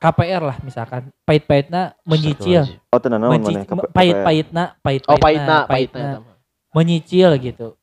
KPR 0.01 0.43
lah 0.43 0.57
misalkan 0.61 1.13
pahit-pahitna 1.23 1.93
menyicil 2.03 2.65
Oh 2.89 2.97
tenan 2.97 3.21
naon 3.21 3.37
Menci- 3.37 3.53
maneh 3.53 3.69
ka- 3.69 3.93
pahit-pahitna 3.93 4.65
Oh 4.73 5.21
pahitna, 5.21 5.69
pahit-pahitna 5.69 6.09
pahitna. 6.17 6.33
menyicil 6.73 7.31
gitu 7.37 7.77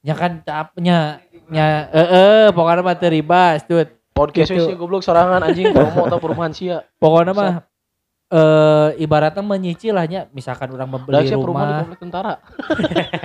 nya 0.00 0.12
kan 0.12 0.40
capnya 0.40 1.20
nya 1.46 1.88
eh 1.88 2.08
eh 2.08 2.44
pokoknya 2.50 2.82
mah 2.82 2.94
teu 2.94 3.08
ribas 3.08 3.62
tuh 3.62 3.84
Podcast 4.10 4.46
Gitu. 4.48 4.62
sih 4.64 4.74
goblok 4.74 5.00
sorangan 5.00 5.42
anjing 5.42 5.68
promo 5.68 6.06
atau 6.06 6.18
perumahan 6.18 6.50
sia. 6.50 6.86
pokoknya 6.96 7.32
mah 7.32 7.52
eh 8.26 8.90
ibaratnya 8.98 9.42
menyicil 9.42 9.94
hanya 9.94 10.30
misalkan 10.30 10.70
orang 10.70 10.86
membeli 10.88 11.18
di 11.20 11.34
rumah 11.34 11.82
komplek 11.82 12.00
tentara. 12.00 12.34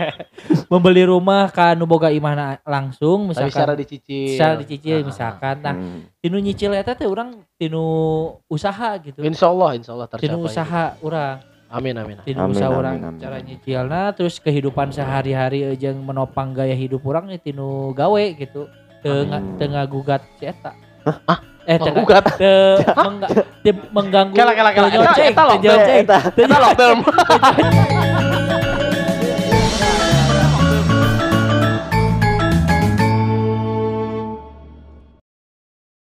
membeli 0.67 1.03
rumah 1.03 1.47
ka 1.47 1.73
nu 1.73 1.85
boga 1.85 2.09
imahna 2.09 2.57
langsung 2.63 3.29
Tapi 3.29 3.49
secara 3.49 3.73
misalkan 3.73 3.77
dicicil. 3.79 4.27
secara 4.29 4.53
dicicil 4.57 4.97
Ah, 4.97 5.05
misalkan 5.05 5.55
nah 5.59 5.75
Hmm. 5.75 6.01
tinu 6.17 6.37
nyicil 6.37 6.71
eta 6.73 6.93
teh 6.93 7.05
urang 7.05 7.41
tinu 7.53 7.85
usaha 8.47 8.97
gitu 8.99 9.21
Insya 9.21 9.47
Allah, 9.47 9.69
insya 9.75 9.91
Allah 9.91 10.07
tercapai. 10.07 10.25
tinu 10.25 10.37
usaha 10.41 10.97
urang 10.99 11.37
Amin, 11.39 11.48
amin. 11.69 11.93
Amin, 11.95 12.17
amin, 12.35 12.57
urang 12.71 12.97
amin. 12.99 13.19
cara 13.19 13.37
nyicilna 13.37 14.01
terus 14.11 14.37
kehidupan 14.37 14.89
sehari-hari 14.89 15.61
jeung 15.75 16.01
menopang 16.01 16.51
gaya 16.51 16.73
hidup 16.73 17.01
urang 17.01 17.27
ya 17.27 17.37
tinu 17.37 17.93
gawe 17.93 18.23
gitu 18.33 18.65
Amin. 18.99 19.55
teu 19.55 19.69
ngagugat 19.69 20.21
si 20.35 20.45
eta 20.45 20.73
Ah, 21.25 21.39
eh 21.63 21.77
teu 21.77 21.89
nga- 21.89 22.01
Gugat. 22.01 22.25
mengga- 23.07 23.31
teu 23.63 23.73
mengganggu 23.89 24.35
Kela, 24.35 24.51
kela, 24.51 24.69
kela. 24.69 24.87
Eta- 24.89 25.15
eta 25.15 25.43
Eta. 25.95 26.17
teu 26.27 26.43
Kita 26.43 26.57
lockdown. 26.59 26.97